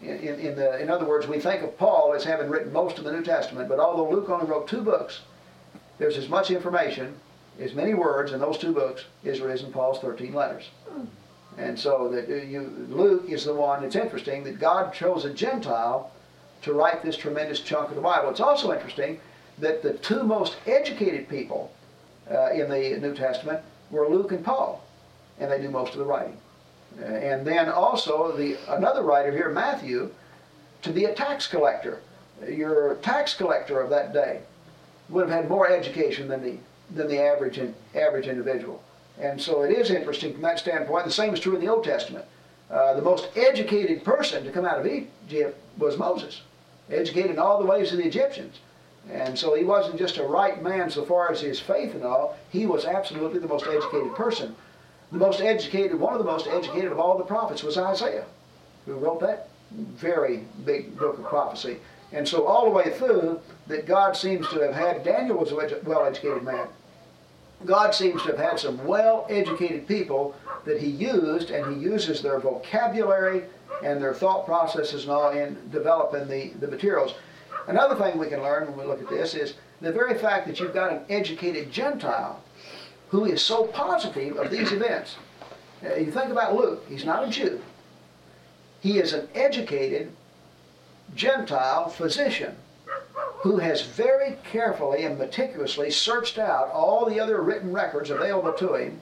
[0.01, 3.03] In, in, the, in other words, we think of Paul as having written most of
[3.03, 5.21] the New Testament, but although Luke only wrote two books,
[5.97, 7.15] there's as much information,
[7.59, 10.69] as many words in those two books as there is in Paul's 13 letters.
[11.57, 15.33] And so that uh, you, Luke is the one, it's interesting that God chose a
[15.33, 16.11] Gentile
[16.61, 18.29] to write this tremendous chunk of the Bible.
[18.29, 19.19] It's also interesting
[19.57, 21.71] that the two most educated people
[22.29, 24.85] uh, in the New Testament were Luke and Paul,
[25.39, 26.37] and they do most of the writing.
[26.99, 30.11] Uh, and then also the another writer here, Matthew,
[30.81, 32.01] to be a tax collector.
[32.47, 34.41] Your tax collector of that day
[35.09, 36.57] would have had more education than the
[36.95, 37.59] than the average
[37.95, 38.81] average individual.
[39.19, 41.05] And so it is interesting from that standpoint.
[41.05, 42.25] The same is true in the Old Testament.
[42.69, 46.41] Uh, the most educated person to come out of Egypt was Moses,
[46.89, 48.59] educated in all the ways of the Egyptians.
[49.09, 52.37] And so he wasn't just a right man so far as his faith and all,
[52.49, 54.55] he was absolutely the most educated person.
[55.11, 58.25] The most educated, one of the most educated of all the prophets was Isaiah,
[58.85, 61.77] who wrote that very big book of prophecy.
[62.11, 65.79] And so all the way through, that God seems to have had, Daniel was a
[65.83, 66.67] well-educated man.
[67.65, 70.35] God seems to have had some well-educated people
[70.65, 73.43] that he used, and he uses their vocabulary
[73.83, 77.15] and their thought processes and all in developing the, the materials.
[77.67, 80.59] Another thing we can learn when we look at this is the very fact that
[80.59, 82.41] you've got an educated Gentile
[83.09, 85.15] who is so positive of these events.
[85.83, 87.61] Uh, you think about Luke, he's not a Jew.
[88.81, 90.11] He is an educated
[91.15, 92.55] Gentile physician
[93.41, 98.75] who has very carefully and meticulously searched out all the other written records available to
[98.75, 99.01] him,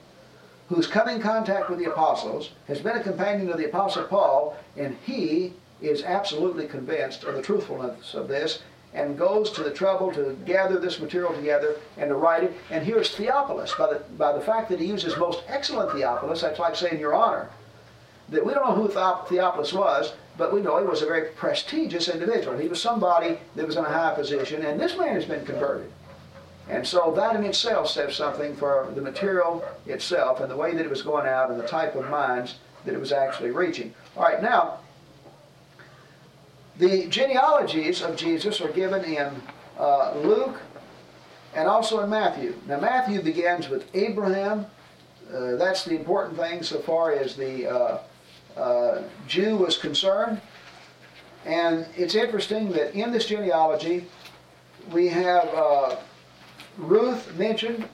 [0.69, 4.57] who's come in contact with the apostles, has been a companion of the apostle Paul,
[4.75, 8.61] and he is absolutely convinced of the truthfulness of this
[8.95, 12.53] and goes to the trouble to gather this material together and to write it.
[12.71, 13.75] And here's Theophilus.
[13.77, 17.13] By the, by the fact that he uses most excellent Theophilus, that's like saying your
[17.13, 17.49] honor.
[18.29, 22.07] That we don't know who Theophilus was, but we know he was a very prestigious
[22.07, 22.57] individual.
[22.57, 25.91] He was somebody that was in a high position, and this man has been converted.
[26.67, 30.83] And so that in itself says something for the material itself and the way that
[30.83, 33.93] it was going out and the type of minds that it was actually reaching.
[34.17, 34.79] All right, now,
[36.77, 39.31] the genealogies of Jesus are given in
[39.77, 40.59] uh, Luke
[41.53, 42.55] and also in Matthew.
[42.67, 44.65] Now, Matthew begins with Abraham.
[45.33, 47.99] Uh, that's the important thing so far as the uh,
[48.57, 50.41] uh, Jew was concerned.
[51.45, 54.07] And it's interesting that in this genealogy,
[54.91, 55.95] we have uh,
[56.77, 57.87] Ruth mentioned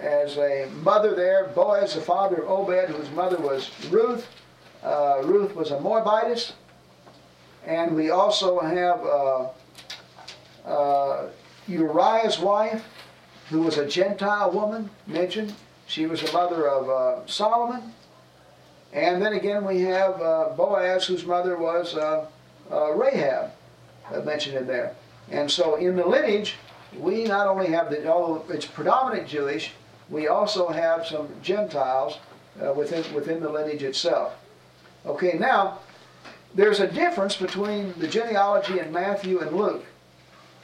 [0.00, 4.26] as a mother there, Boaz, the father of Obed, whose mother was Ruth.
[4.82, 6.52] Uh, Ruth was a Moabitess.
[7.66, 9.48] And we also have uh,
[10.64, 11.28] uh,
[11.66, 12.84] Uriah's wife,
[13.50, 15.52] who was a Gentile woman, mentioned.
[15.88, 17.92] She was the mother of uh, Solomon.
[18.92, 22.26] And then again we have uh, Boaz, whose mother was uh,
[22.70, 23.50] uh, Rahab,
[24.24, 24.94] mentioned in there.
[25.30, 26.54] And so in the lineage,
[26.96, 29.72] we not only have the, although it's predominant Jewish,
[30.08, 32.18] we also have some Gentiles
[32.76, 34.34] within, within the lineage itself.
[35.04, 35.80] Okay, now,
[36.56, 39.84] there's a difference between the genealogy in Matthew and Luke.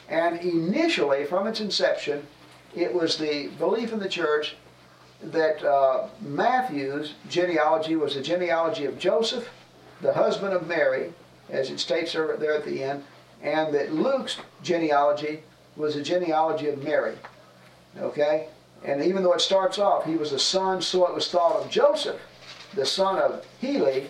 [0.09, 2.27] And initially, from its inception,
[2.75, 4.57] it was the belief in the church
[5.23, 9.49] that uh, Matthew's genealogy was the genealogy of Joseph,
[10.01, 11.13] the husband of Mary,
[11.51, 13.05] as it states there at the end,
[13.43, 15.43] and that Luke's genealogy
[15.77, 17.17] was the genealogy of Mary.
[17.99, 18.49] Okay?
[18.85, 21.71] And even though it starts off, he was a son, so it was thought of
[21.71, 22.21] Joseph,
[22.75, 24.09] the son of Heli,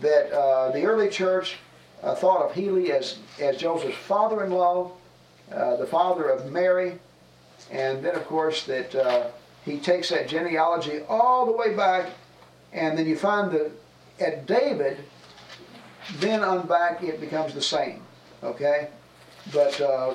[0.00, 1.56] that uh, the early church
[2.02, 4.92] uh, thought of Heli as, as Joseph's father-in-law,
[5.52, 6.98] uh, the father of Mary,
[7.70, 9.28] and then of course that uh,
[9.64, 12.10] he takes that genealogy all the way back,
[12.72, 13.70] and then you find that
[14.18, 14.98] at David,
[16.18, 18.02] then on back it becomes the same,
[18.42, 18.88] okay?
[19.52, 20.14] But uh,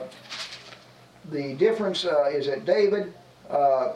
[1.31, 3.13] the difference uh, is that David,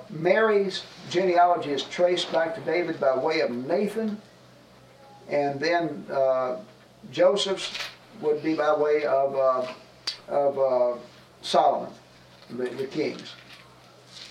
[0.10, 4.22] Mary's genealogy is traced back to David by way of Nathan,
[5.30, 6.58] and then uh,
[7.12, 7.78] Joseph's
[8.22, 9.68] would be by way of, uh,
[10.28, 11.00] of uh,
[11.42, 11.94] Solomon,
[12.50, 13.34] the, the, kings.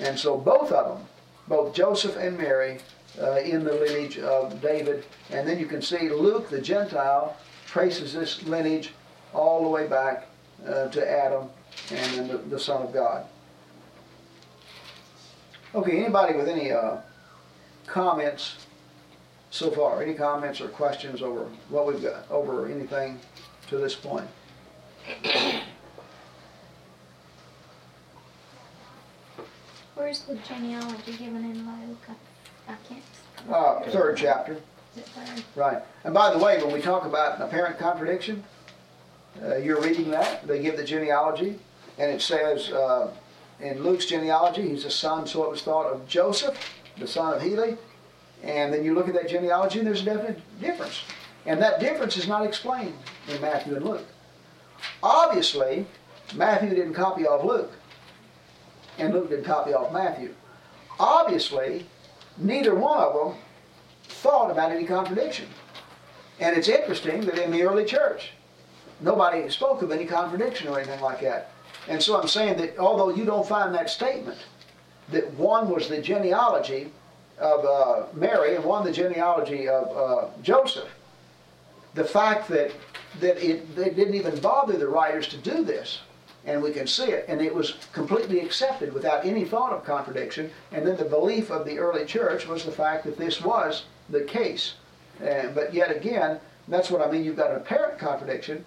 [0.00, 1.06] And so both of them,
[1.46, 2.80] both Joseph and Mary,
[3.20, 5.04] uh, in the lineage of David.
[5.30, 7.36] And then you can see Luke, the Gentile,
[7.66, 8.92] traces this lineage
[9.32, 10.26] all the way back
[10.66, 11.48] uh, to Adam
[11.90, 13.26] and then the, the, Son of God.
[15.74, 16.98] Okay, anybody with any uh,
[17.86, 18.66] comments
[19.50, 20.02] so far?
[20.02, 23.18] Any comments or questions over what we've got, over anything
[23.68, 24.28] to this point?
[29.94, 31.98] Where's the genealogy given in Luke?
[32.08, 33.02] I, I can't.
[33.50, 34.60] Uh, third chapter.
[34.94, 35.44] Third?
[35.54, 35.82] Right.
[36.04, 38.44] And by the way, when we talk about apparent contradiction,
[39.42, 40.46] uh, you're reading that.
[40.46, 41.58] They give the genealogy,
[41.98, 43.10] and it says uh,
[43.60, 46.58] in Luke's genealogy, he's a son, so it was thought of Joseph,
[46.98, 47.76] the son of Heli,
[48.42, 51.02] and then you look at that genealogy, and there's a definite difference.
[51.46, 52.94] And that difference is not explained
[53.28, 54.06] in Matthew and Luke.
[55.02, 55.86] Obviously,
[56.34, 57.72] Matthew didn't copy off Luke,
[58.98, 60.34] and Luke didn't copy off Matthew.
[61.00, 61.86] Obviously,
[62.36, 63.42] neither one of them
[64.04, 65.46] thought about any contradiction.
[66.40, 68.32] And it's interesting that in the early church,
[69.00, 71.50] nobody spoke of any contradiction or anything like that.
[71.88, 74.38] And so I'm saying that although you don't find that statement,
[75.10, 76.92] that one was the genealogy
[77.40, 80.88] of uh, Mary and one the genealogy of uh, Joseph.
[81.94, 82.72] The fact that
[83.20, 86.00] that it they didn't even bother the writers to do this,
[86.44, 90.50] and we can see it, and it was completely accepted without any thought of contradiction.
[90.72, 94.22] And then the belief of the early church was the fact that this was the
[94.22, 94.74] case.
[95.20, 97.24] And, but yet again, that's what I mean.
[97.24, 98.64] You've got an apparent contradiction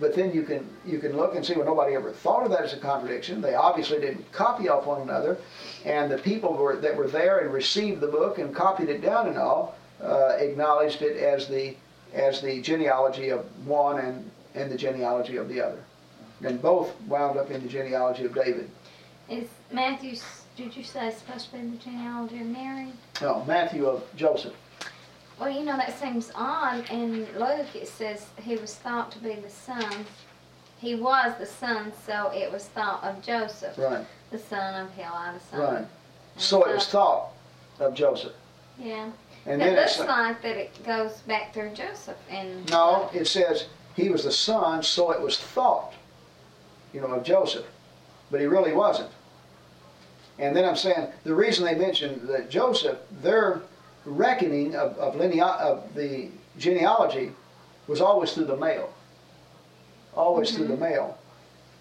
[0.00, 2.62] but then you can you can look and see well nobody ever thought of that
[2.62, 3.40] as a contradiction.
[3.40, 5.38] They obviously didn't copy off one another,
[5.84, 9.28] and the people were, that were there and received the book and copied it down
[9.28, 11.76] and all uh, acknowledged it as the
[12.14, 15.82] as the genealogy of one and and the genealogy of the other,
[16.44, 18.70] and both wound up in the genealogy of David.
[19.28, 20.16] Is Matthew,
[20.56, 22.92] did you say, supposed to be the genealogy of Mary?
[23.20, 24.54] No, Matthew of Joseph.
[25.42, 26.88] Well, you know, that seems odd.
[26.88, 30.06] In Luke, it says he was thought to be the son.
[30.78, 35.36] He was the son, so it was thought of Joseph, Right, the son of Heli,
[35.36, 35.60] the son.
[35.60, 35.76] right.
[35.78, 35.88] And
[36.36, 37.30] So it was thought
[37.80, 38.34] of Joseph.
[38.78, 39.10] Yeah.
[39.44, 42.18] And it then looks it's, like that it goes back through Joseph.
[42.30, 43.66] And no, it says
[43.96, 45.92] he was the son, so it was thought,
[46.92, 47.66] you know, of Joseph.
[48.30, 49.10] But he really wasn't.
[50.38, 53.62] And then I'm saying the reason they mentioned that Joseph, their
[54.04, 56.28] reckoning of, of, linea- of the
[56.58, 57.32] genealogy
[57.86, 58.92] was always through the male.
[60.14, 61.18] Always through the male.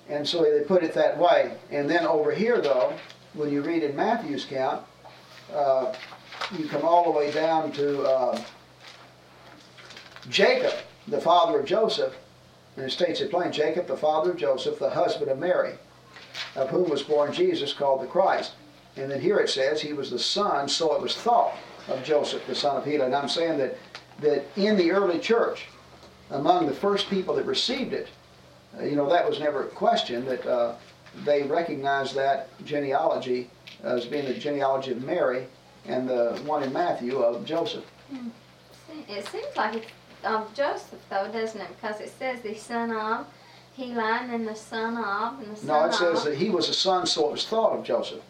[0.10, 1.54] And so they put it that way.
[1.70, 2.94] And then over here, though,
[3.34, 4.86] when you read in Matthew's count,
[5.54, 5.94] uh,
[6.58, 8.42] you come all the way down to uh,
[10.30, 10.74] Jacob,
[11.08, 12.16] the father of Joseph,
[12.76, 15.74] and it states it plain Jacob, the father of Joseph, the husband of Mary,
[16.56, 18.54] of whom was born Jesus, called the Christ.
[18.96, 21.54] And then here it says he was the son, so it was thought
[21.92, 23.02] of Joseph, the son of Heli.
[23.02, 23.78] And I'm saying that,
[24.22, 25.68] that in the early church,
[26.30, 28.08] among the first people that received it,
[28.80, 30.76] uh, you know, that was never questioned, that uh,
[31.26, 33.50] they recognized that genealogy
[33.84, 35.46] as being the genealogy of Mary
[35.86, 37.84] and the one in Matthew of Joseph.
[39.10, 39.92] it seems like it's
[40.24, 41.68] of Joseph, though, doesn't it?
[41.76, 43.26] Because it says the son of
[43.76, 46.26] Heli and then the son of and the son No, it says of.
[46.26, 48.22] that he was a son, so it was thought of Joseph.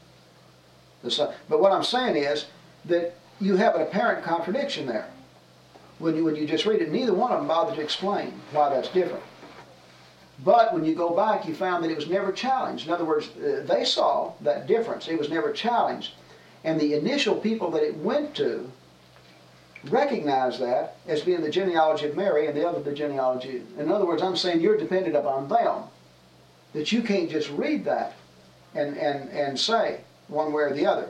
[1.03, 1.33] The son.
[1.49, 2.45] But what I'm saying is
[2.85, 5.09] that you have an apparent contradiction there.
[5.99, 8.69] When you, when you just read it, neither one of them bothered to explain why
[8.69, 9.23] that's different.
[10.43, 12.87] But when you go back, you found that it was never challenged.
[12.87, 15.07] In other words, uh, they saw that difference.
[15.07, 16.13] It was never challenged.
[16.63, 18.71] And the initial people that it went to
[19.89, 23.63] recognized that as being the genealogy of Mary and the other the genealogy.
[23.77, 25.83] In other words, I'm saying you're dependent upon them.
[26.73, 28.13] That you can't just read that
[28.73, 31.09] and, and, and say one way or the other.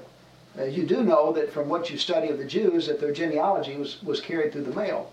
[0.57, 3.77] Uh, you do know that from what you study of the Jews that their genealogy
[3.77, 5.11] was, was carried through the male.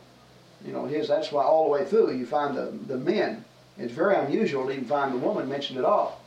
[0.65, 3.45] You know, his, that's why all the way through you find the, the men.
[3.79, 6.21] It's very unusual to even find the woman mentioned at all.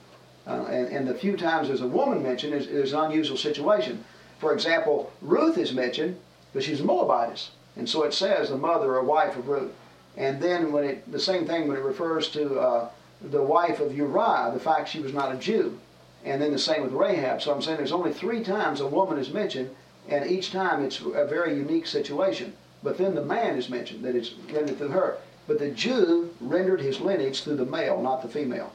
[0.48, 4.04] Uh, and, and the few times there's a woman mentioned is, is an unusual situation.
[4.40, 6.18] For example, Ruth is mentioned,
[6.54, 7.52] but she's a Moabitess.
[7.76, 9.72] And so it says the mother or wife of Ruth.
[10.18, 12.90] And then when it, the same thing when it refers to uh,
[13.22, 15.80] the wife of Uriah, the fact she was not a Jew.
[16.24, 17.42] And then the same with Rahab.
[17.42, 19.72] So I'm saying there's only three times a woman is mentioned,
[20.08, 22.54] and each time it's a very unique situation.
[22.84, 25.18] But then the man is mentioned, that it's rendered through her.
[25.48, 28.72] But the Jew rendered his lineage through the male, not the female.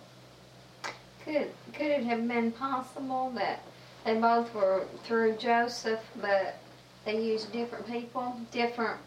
[1.24, 3.62] Could could it have been possible that
[4.05, 6.59] they both were through Joseph, but
[7.05, 8.99] they used different people, different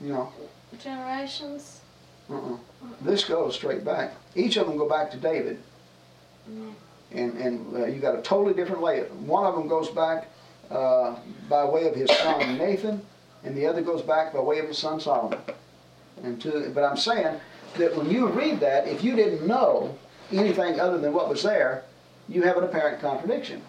[0.00, 0.30] know,
[0.82, 1.80] generations?
[2.28, 2.56] uh-uh.
[3.00, 4.14] this goes straight back.
[4.34, 5.58] Each of them go back to David.
[6.48, 6.70] Yeah.
[7.12, 9.00] And and uh, you got a totally different way.
[9.24, 10.28] One of them goes back
[10.70, 11.16] uh,
[11.48, 13.00] by way of his son Nathan,
[13.44, 15.38] and the other goes back by way of his son Solomon.
[16.22, 17.40] And to, but I'm saying
[17.76, 19.96] that when you read that, if you didn't know
[20.32, 21.84] anything other than what was there,
[22.28, 23.62] you have an apparent contradiction.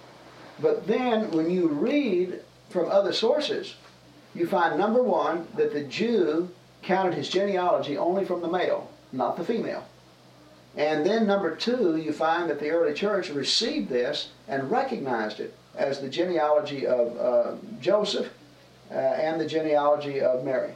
[0.60, 3.76] But then when you read from other sources,
[4.34, 6.50] you find number one that the Jew
[6.82, 9.86] counted his genealogy only from the male, not the female.
[10.78, 15.56] And then number two, you find that the early church received this and recognized it
[15.76, 18.32] as the genealogy of uh, Joseph
[18.92, 20.74] uh, and the genealogy of Mary.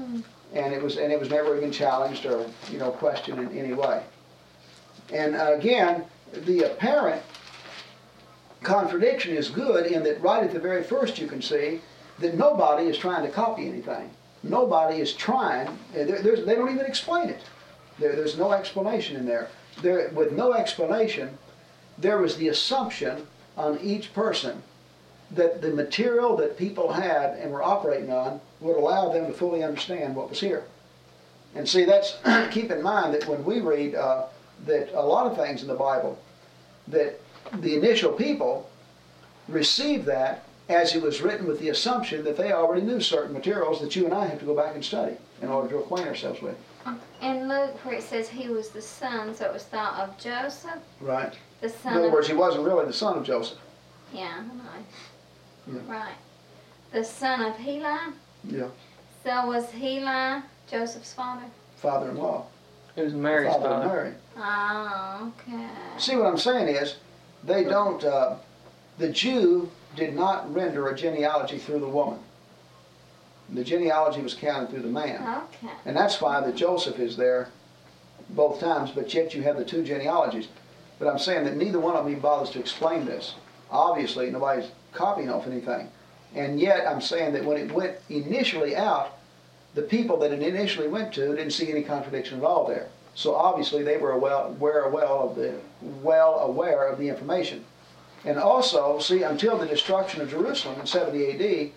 [0.00, 0.22] Mm.
[0.54, 3.74] And it was and it was never even challenged or you know questioned in any
[3.74, 4.02] way.
[5.12, 7.22] And uh, again, the apparent
[8.62, 11.80] contradiction is good in that right at the very first you can see
[12.20, 14.10] that nobody is trying to copy anything.
[14.42, 15.66] Nobody is trying.
[15.66, 15.74] uh,
[16.04, 17.40] there- they don't even explain it.
[17.98, 19.48] There, there's no explanation in there.
[19.82, 21.38] There, with no explanation,
[21.96, 23.26] there was the assumption
[23.56, 24.62] on each person
[25.30, 29.62] that the material that people had and were operating on would allow them to fully
[29.62, 30.64] understand what was here.
[31.54, 32.16] And see, that's
[32.50, 34.26] keep in mind that when we read uh,
[34.66, 36.18] that a lot of things in the Bible,
[36.88, 37.20] that
[37.60, 38.68] the initial people
[39.48, 43.80] received that as it was written with the assumption that they already knew certain materials
[43.80, 46.42] that you and I have to go back and study in order to acquaint ourselves
[46.42, 46.56] with.
[47.20, 50.78] In Luke, where it says he was the son, so it was thought of Joseph,
[51.00, 51.34] Right.
[51.60, 51.92] the son.
[51.92, 53.58] In other of words, he wasn't really the son of Joseph.
[54.12, 54.42] yeah, I
[55.70, 55.80] know.
[55.86, 55.92] Yeah.
[55.92, 56.14] right,
[56.92, 58.12] the son of Heli.
[58.44, 58.68] Yeah.
[59.24, 61.44] So was Heli Joseph's father?
[61.76, 62.46] Father-in-law.
[62.96, 63.86] It was Mary's father father.
[63.86, 64.12] Mary.
[64.36, 65.66] Oh, okay.
[65.98, 66.96] See, what I'm saying is,
[67.44, 68.36] they don't, uh,
[68.98, 72.18] the Jew did not render a genealogy through the woman.
[73.50, 75.22] The genealogy was counted through the man.
[75.22, 75.72] Okay.
[75.84, 77.48] And that's why that Joseph is there
[78.30, 80.48] both times, but yet you have the two genealogies.
[80.98, 83.34] But I'm saying that neither one of them even bothers to explain this.
[83.70, 85.90] Obviously, nobody's copying off anything.
[86.34, 89.16] And yet, I'm saying that when it went initially out,
[89.74, 92.88] the people that it initially went to didn't see any contradiction at all there.
[93.14, 95.54] So obviously, they were well, were well of the
[96.02, 97.64] well aware of the information.
[98.24, 101.72] And also, see, until the destruction of Jerusalem in 70 A.D.,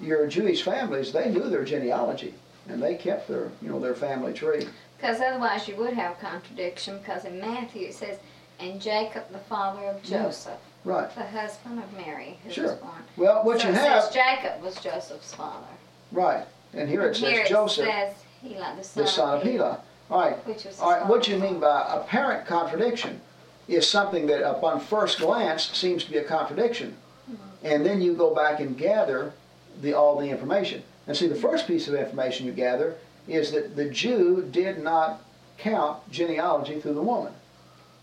[0.00, 2.34] your Jewish families they knew their genealogy
[2.68, 4.66] and they kept their you know their family tree.
[4.96, 6.98] Because otherwise you would have contradiction.
[6.98, 8.18] Because in Matthew it says,
[8.58, 10.24] "And Jacob, the father of Yeah.
[10.24, 11.14] Joseph, Right.
[11.14, 12.64] the husband of Mary, who Sure.
[12.64, 15.66] was born." Well, what so you it have says Jacob was Joseph's father.
[16.12, 19.42] right, and here it says Here it Joseph, says Heli, the son, the son of
[19.42, 19.76] Heli.
[20.10, 20.46] All right.
[20.46, 20.80] which was.
[20.80, 21.06] All right.
[21.06, 23.20] What you mean by apparent contradiction
[23.68, 26.96] is something that upon first glance seems to be a contradiction,
[27.30, 27.66] mm-hmm.
[27.66, 29.32] and then you go back and gather
[29.80, 30.82] the all the information.
[31.06, 32.96] And see, the first piece of information you gather
[33.28, 35.22] is that the Jew did not
[35.58, 37.32] count genealogy through the woman.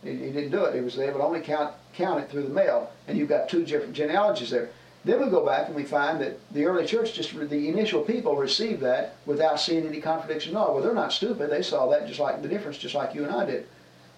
[0.04, 0.76] He, he didn't do it.
[0.76, 3.66] He was they would only count count it through the male, and you've got two
[3.66, 4.70] different genealogies there.
[5.04, 8.36] Then we go back and we find that the early church, just the initial people,
[8.36, 10.76] received that without seeing any contradiction at all.
[10.76, 11.50] Well, they're not stupid.
[11.50, 13.66] They saw that just like the difference, just like you and I did.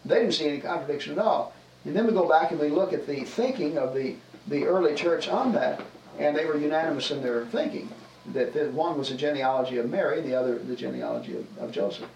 [0.03, 1.53] They didn't see any contradiction at all.
[1.85, 4.15] And then we go back and we look at the thinking of the,
[4.47, 5.81] the early church on that,
[6.19, 7.89] and they were unanimous in their thinking
[8.33, 11.71] that the one was a genealogy of Mary, and the other the genealogy of, of
[11.71, 12.07] Joseph.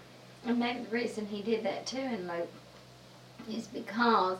[0.46, 2.48] And maybe the reason he did that too in Luke
[3.50, 4.38] is because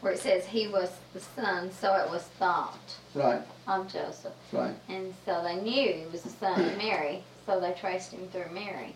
[0.00, 2.78] where it says he was the son, so it was thought
[3.14, 4.32] Right, of Joseph.
[4.50, 4.74] right.
[4.88, 8.50] And so they knew he was the son of Mary, so they traced him through
[8.54, 8.94] Mary.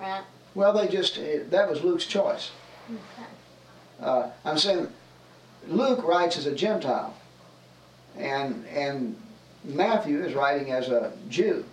[0.00, 0.22] Right?
[0.56, 2.50] Well, they just eh, that was Luke's choice.
[2.90, 3.28] Okay.
[4.00, 4.88] Uh, I'm saying
[5.68, 7.14] Luke writes as a Gentile,
[8.16, 9.16] and and
[9.64, 11.64] Matthew is writing as a Jew,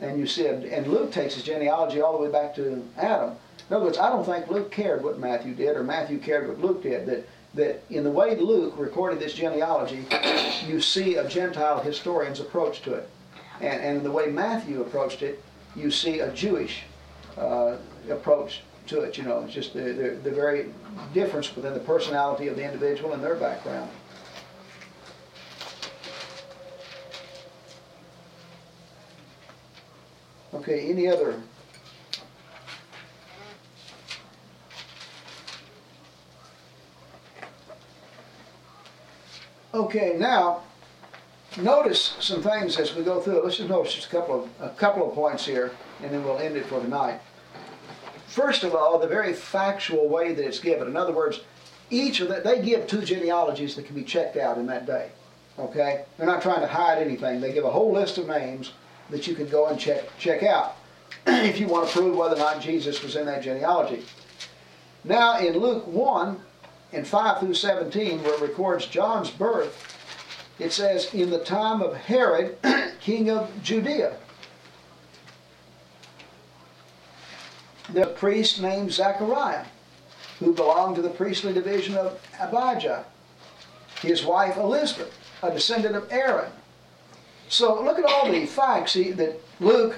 [0.00, 3.36] and you see, and Luke takes his genealogy all the way back to Adam.
[3.68, 6.60] In other words, I don't think Luke cared what Matthew did, or Matthew cared what
[6.60, 7.06] Luke did.
[7.06, 10.06] That that in the way Luke recorded this genealogy,
[10.66, 13.08] you see a Gentile historian's approach to it,
[13.60, 15.42] and and the way Matthew approached it,
[15.76, 16.82] you see a Jewish
[17.36, 17.76] uh,
[18.10, 19.16] approach to it.
[19.18, 20.72] You know, it's just the, the, the very
[21.14, 23.90] difference within the personality of the individual and their background.
[30.54, 31.40] Okay, any other?
[39.74, 40.62] Okay, now,
[41.58, 43.42] notice some things as we go through.
[43.44, 45.72] Let's just notice just a couple of, a couple of points here,
[46.02, 47.20] and then we'll end it for tonight.
[48.26, 50.88] First of all, the very factual way that it's given.
[50.88, 51.40] In other words,
[51.90, 55.10] each of the, they give two genealogies that can be checked out in that day.
[55.58, 56.04] Okay?
[56.16, 57.40] They're not trying to hide anything.
[57.40, 58.72] They give a whole list of names
[59.10, 60.76] that you can go and check check out
[61.26, 64.04] if you want to prove whether or not Jesus was in that genealogy.
[65.04, 66.40] Now in Luke 1
[66.92, 69.96] and 5 through 17, where it records John's birth,
[70.58, 72.58] it says, In the time of Herod,
[73.00, 74.16] king of Judea.
[77.92, 79.64] The priest named Zechariah,
[80.40, 83.04] who belonged to the priestly division of Abijah.
[84.02, 85.12] His wife Elizabeth,
[85.42, 86.52] a descendant of Aaron.
[87.48, 89.96] So look at all the facts see, that Luke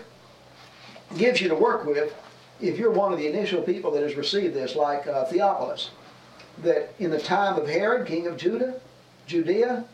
[1.16, 2.14] gives you to work with
[2.60, 5.90] if you're one of the initial people that has received this, like uh, Theophilus.
[6.62, 8.80] That in the time of Herod, king of Judah,
[9.26, 9.84] Judea,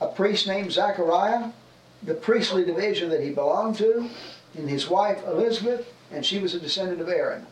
[0.00, 1.50] a priest named Zechariah,
[2.02, 4.08] the priestly division that he belonged to,
[4.56, 7.46] and his wife Elizabeth, and she was a descendant of Aaron.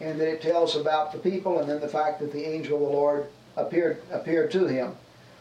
[0.00, 2.82] And that it tells about the people and then the fact that the angel of
[2.82, 3.26] the Lord
[3.56, 4.96] appeared appeared to him.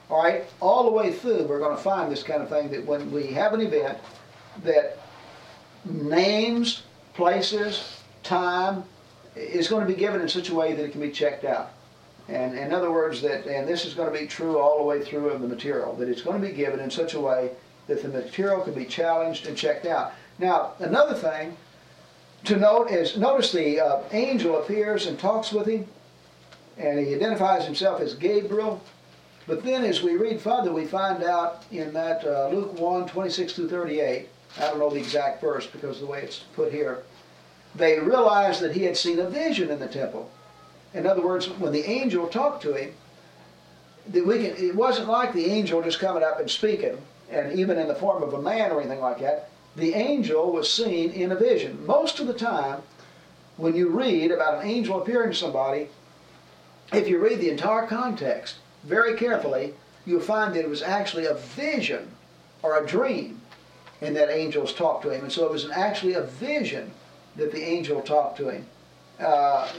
[0.10, 2.86] All right, all the way through, we're going to find this kind of thing that
[2.86, 3.98] when we have an event,
[4.64, 4.98] that
[5.86, 8.84] names, places, time
[9.36, 11.72] is going to be given in such a way that it can be checked out.
[12.28, 15.04] And in other words, that and this is going to be true all the way
[15.04, 17.52] through of the material, that it's going to be given in such a way
[17.88, 20.14] that the material can be challenged and checked out.
[20.40, 21.58] Now, another thing
[22.46, 25.86] to note is notice the uh, angel appears and talks with him,
[26.78, 28.82] and he identifies himself as Gabriel.
[29.46, 33.54] But then as we read further, we find out in that uh, Luke 1, 26
[33.54, 37.04] through 38, I don't know the exact verse because of the way it's put here,
[37.76, 40.30] they realized that he had seen a vision in the temple.
[40.94, 42.94] In other words, when the angel talked to him,
[44.12, 46.98] we can, it wasn't like the angel just coming up and speaking,
[47.32, 49.50] and even in the form of a man or anything like that.
[49.76, 51.84] The angel was seen in a vision.
[51.86, 52.84] Most of the time,
[53.58, 55.88] when you read about an angel appearing to somebody,
[56.92, 59.74] if you read the entire context very carefully,
[60.06, 62.10] you'll find that it was actually a vision
[62.62, 63.42] or a dream,
[64.02, 65.24] and that angels talked to him.
[65.24, 66.92] And so it was actually a vision
[67.36, 68.66] that the angel talked to him.
[69.20, 69.72] Uh,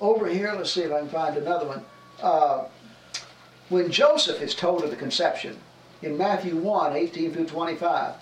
[0.00, 1.84] over here, let's see if I can find another one.
[2.20, 2.64] Uh,
[3.68, 5.58] when Joseph is told of the conception,
[6.02, 8.14] in Matthew 1 18 through 25,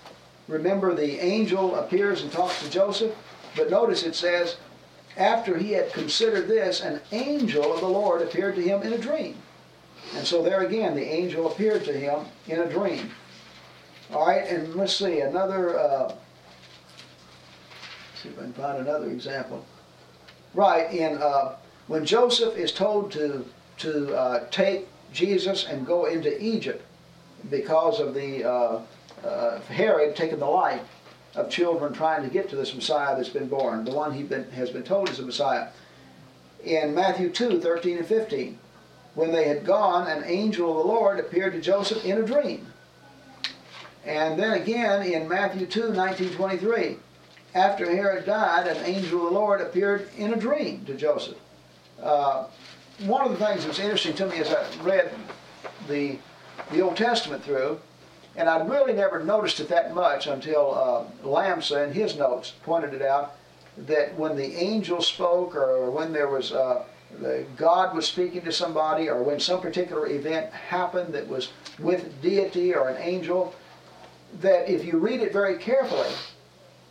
[0.48, 3.14] remember the angel appears and talks to Joseph,
[3.56, 4.56] but notice it says,
[5.16, 8.98] after he had considered this, an angel of the Lord appeared to him in a
[8.98, 9.36] dream.
[10.16, 13.11] And so there again, the angel appeared to him in a dream.
[14.12, 16.15] All right, and let's see, another, uh,
[18.20, 19.65] see if I can find another example.
[20.53, 21.57] Right, in uh,
[21.87, 23.45] when Joseph is told to,
[23.78, 26.85] to uh, take Jesus and go into Egypt
[27.49, 28.81] because of the uh,
[29.24, 30.82] uh, Herod taking the life
[31.35, 34.51] of children trying to get to this Messiah that's been born, the one he been,
[34.51, 35.69] has been told is the Messiah.
[36.65, 38.59] In Matthew 2, 13 and 15,
[39.15, 42.66] when they had gone, an angel of the Lord appeared to Joseph in a dream.
[44.05, 46.97] And then again in Matthew 2, 19, 23,
[47.55, 51.37] after Herod died, an angel of the Lord appeared in a dream to Joseph.
[52.01, 52.47] Uh,
[53.01, 55.12] one of the things that's interesting to me as I read
[55.89, 56.19] the,
[56.70, 57.81] the Old Testament through,
[58.37, 62.95] and I'd really never noticed it that much until uh, Lamsa in his notes pointed
[62.95, 63.37] it out,
[63.77, 66.85] that when the angel spoke or when there was uh,
[67.57, 72.74] God was speaking to somebody or when some particular event happened that was with deity
[72.74, 73.55] or an angel,
[74.41, 76.12] that if you read it very carefully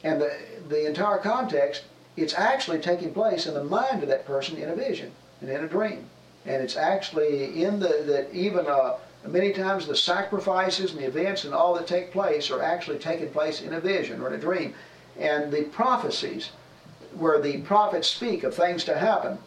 [0.03, 0.31] and the,
[0.67, 1.83] the entire context,
[2.17, 5.63] it's actually taking place in the mind of that person in a vision and in
[5.63, 6.05] a dream.
[6.45, 8.97] And it's actually in the, that even uh,
[9.27, 13.29] many times the sacrifices and the events and all that take place are actually taking
[13.29, 14.73] place in a vision or in a dream.
[15.17, 16.51] And the prophecies,
[17.13, 19.37] where the prophets speak of things to happen,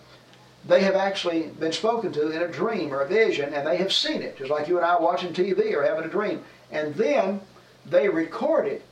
[0.67, 3.93] they have actually been spoken to in a dream or a vision, and they have
[3.93, 6.43] seen it, just like you and I watching TV or having a dream.
[6.71, 7.41] And then
[7.85, 8.83] they record it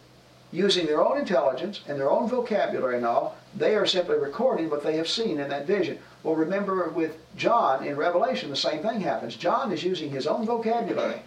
[0.52, 3.36] using their own intelligence and their own vocabulary and all.
[3.56, 5.98] They are simply recording what they have seen in that vision.
[6.24, 9.36] Well, remember with John in Revelation, the same thing happens.
[9.36, 11.22] John is using his own vocabulary,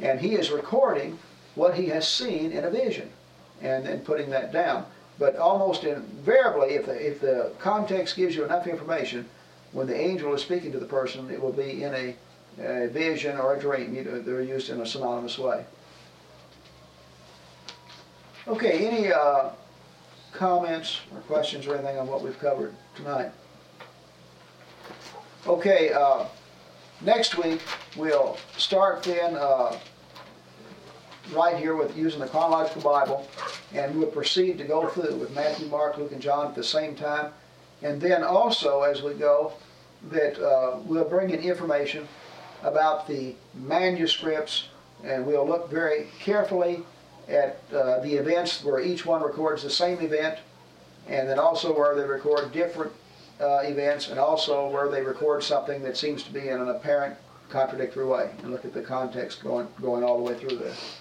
[0.00, 1.18] and he is recording
[1.54, 3.10] what he has seen in a vision
[3.62, 4.84] and then putting that down.
[5.18, 9.28] But almost invariably, if the, if the context gives you enough information,
[9.74, 12.16] when the angel is speaking to the person, it will be in a,
[12.62, 13.92] a vision or a dream.
[13.94, 15.64] You know, They're used in a synonymous way.
[18.46, 19.50] Okay, any uh,
[20.32, 23.32] comments or questions or anything on what we've covered tonight?
[25.46, 26.26] Okay, uh,
[27.00, 27.60] next week
[27.96, 29.76] we'll start then uh,
[31.32, 33.28] right here with using the chronological Bible,
[33.72, 36.94] and we'll proceed to go through with Matthew, Mark, Luke, and John at the same
[36.94, 37.32] time.
[37.82, 39.52] And then also, as we go,
[40.10, 42.06] that uh, we'll bring in information
[42.62, 44.68] about the manuscripts,
[45.02, 46.82] and we'll look very carefully
[47.28, 50.38] at uh, the events where each one records the same event,
[51.08, 52.92] and then also where they record different
[53.40, 57.16] uh, events, and also where they record something that seems to be in an apparent
[57.48, 61.00] contradictory way, and look at the context going, going all the way through this.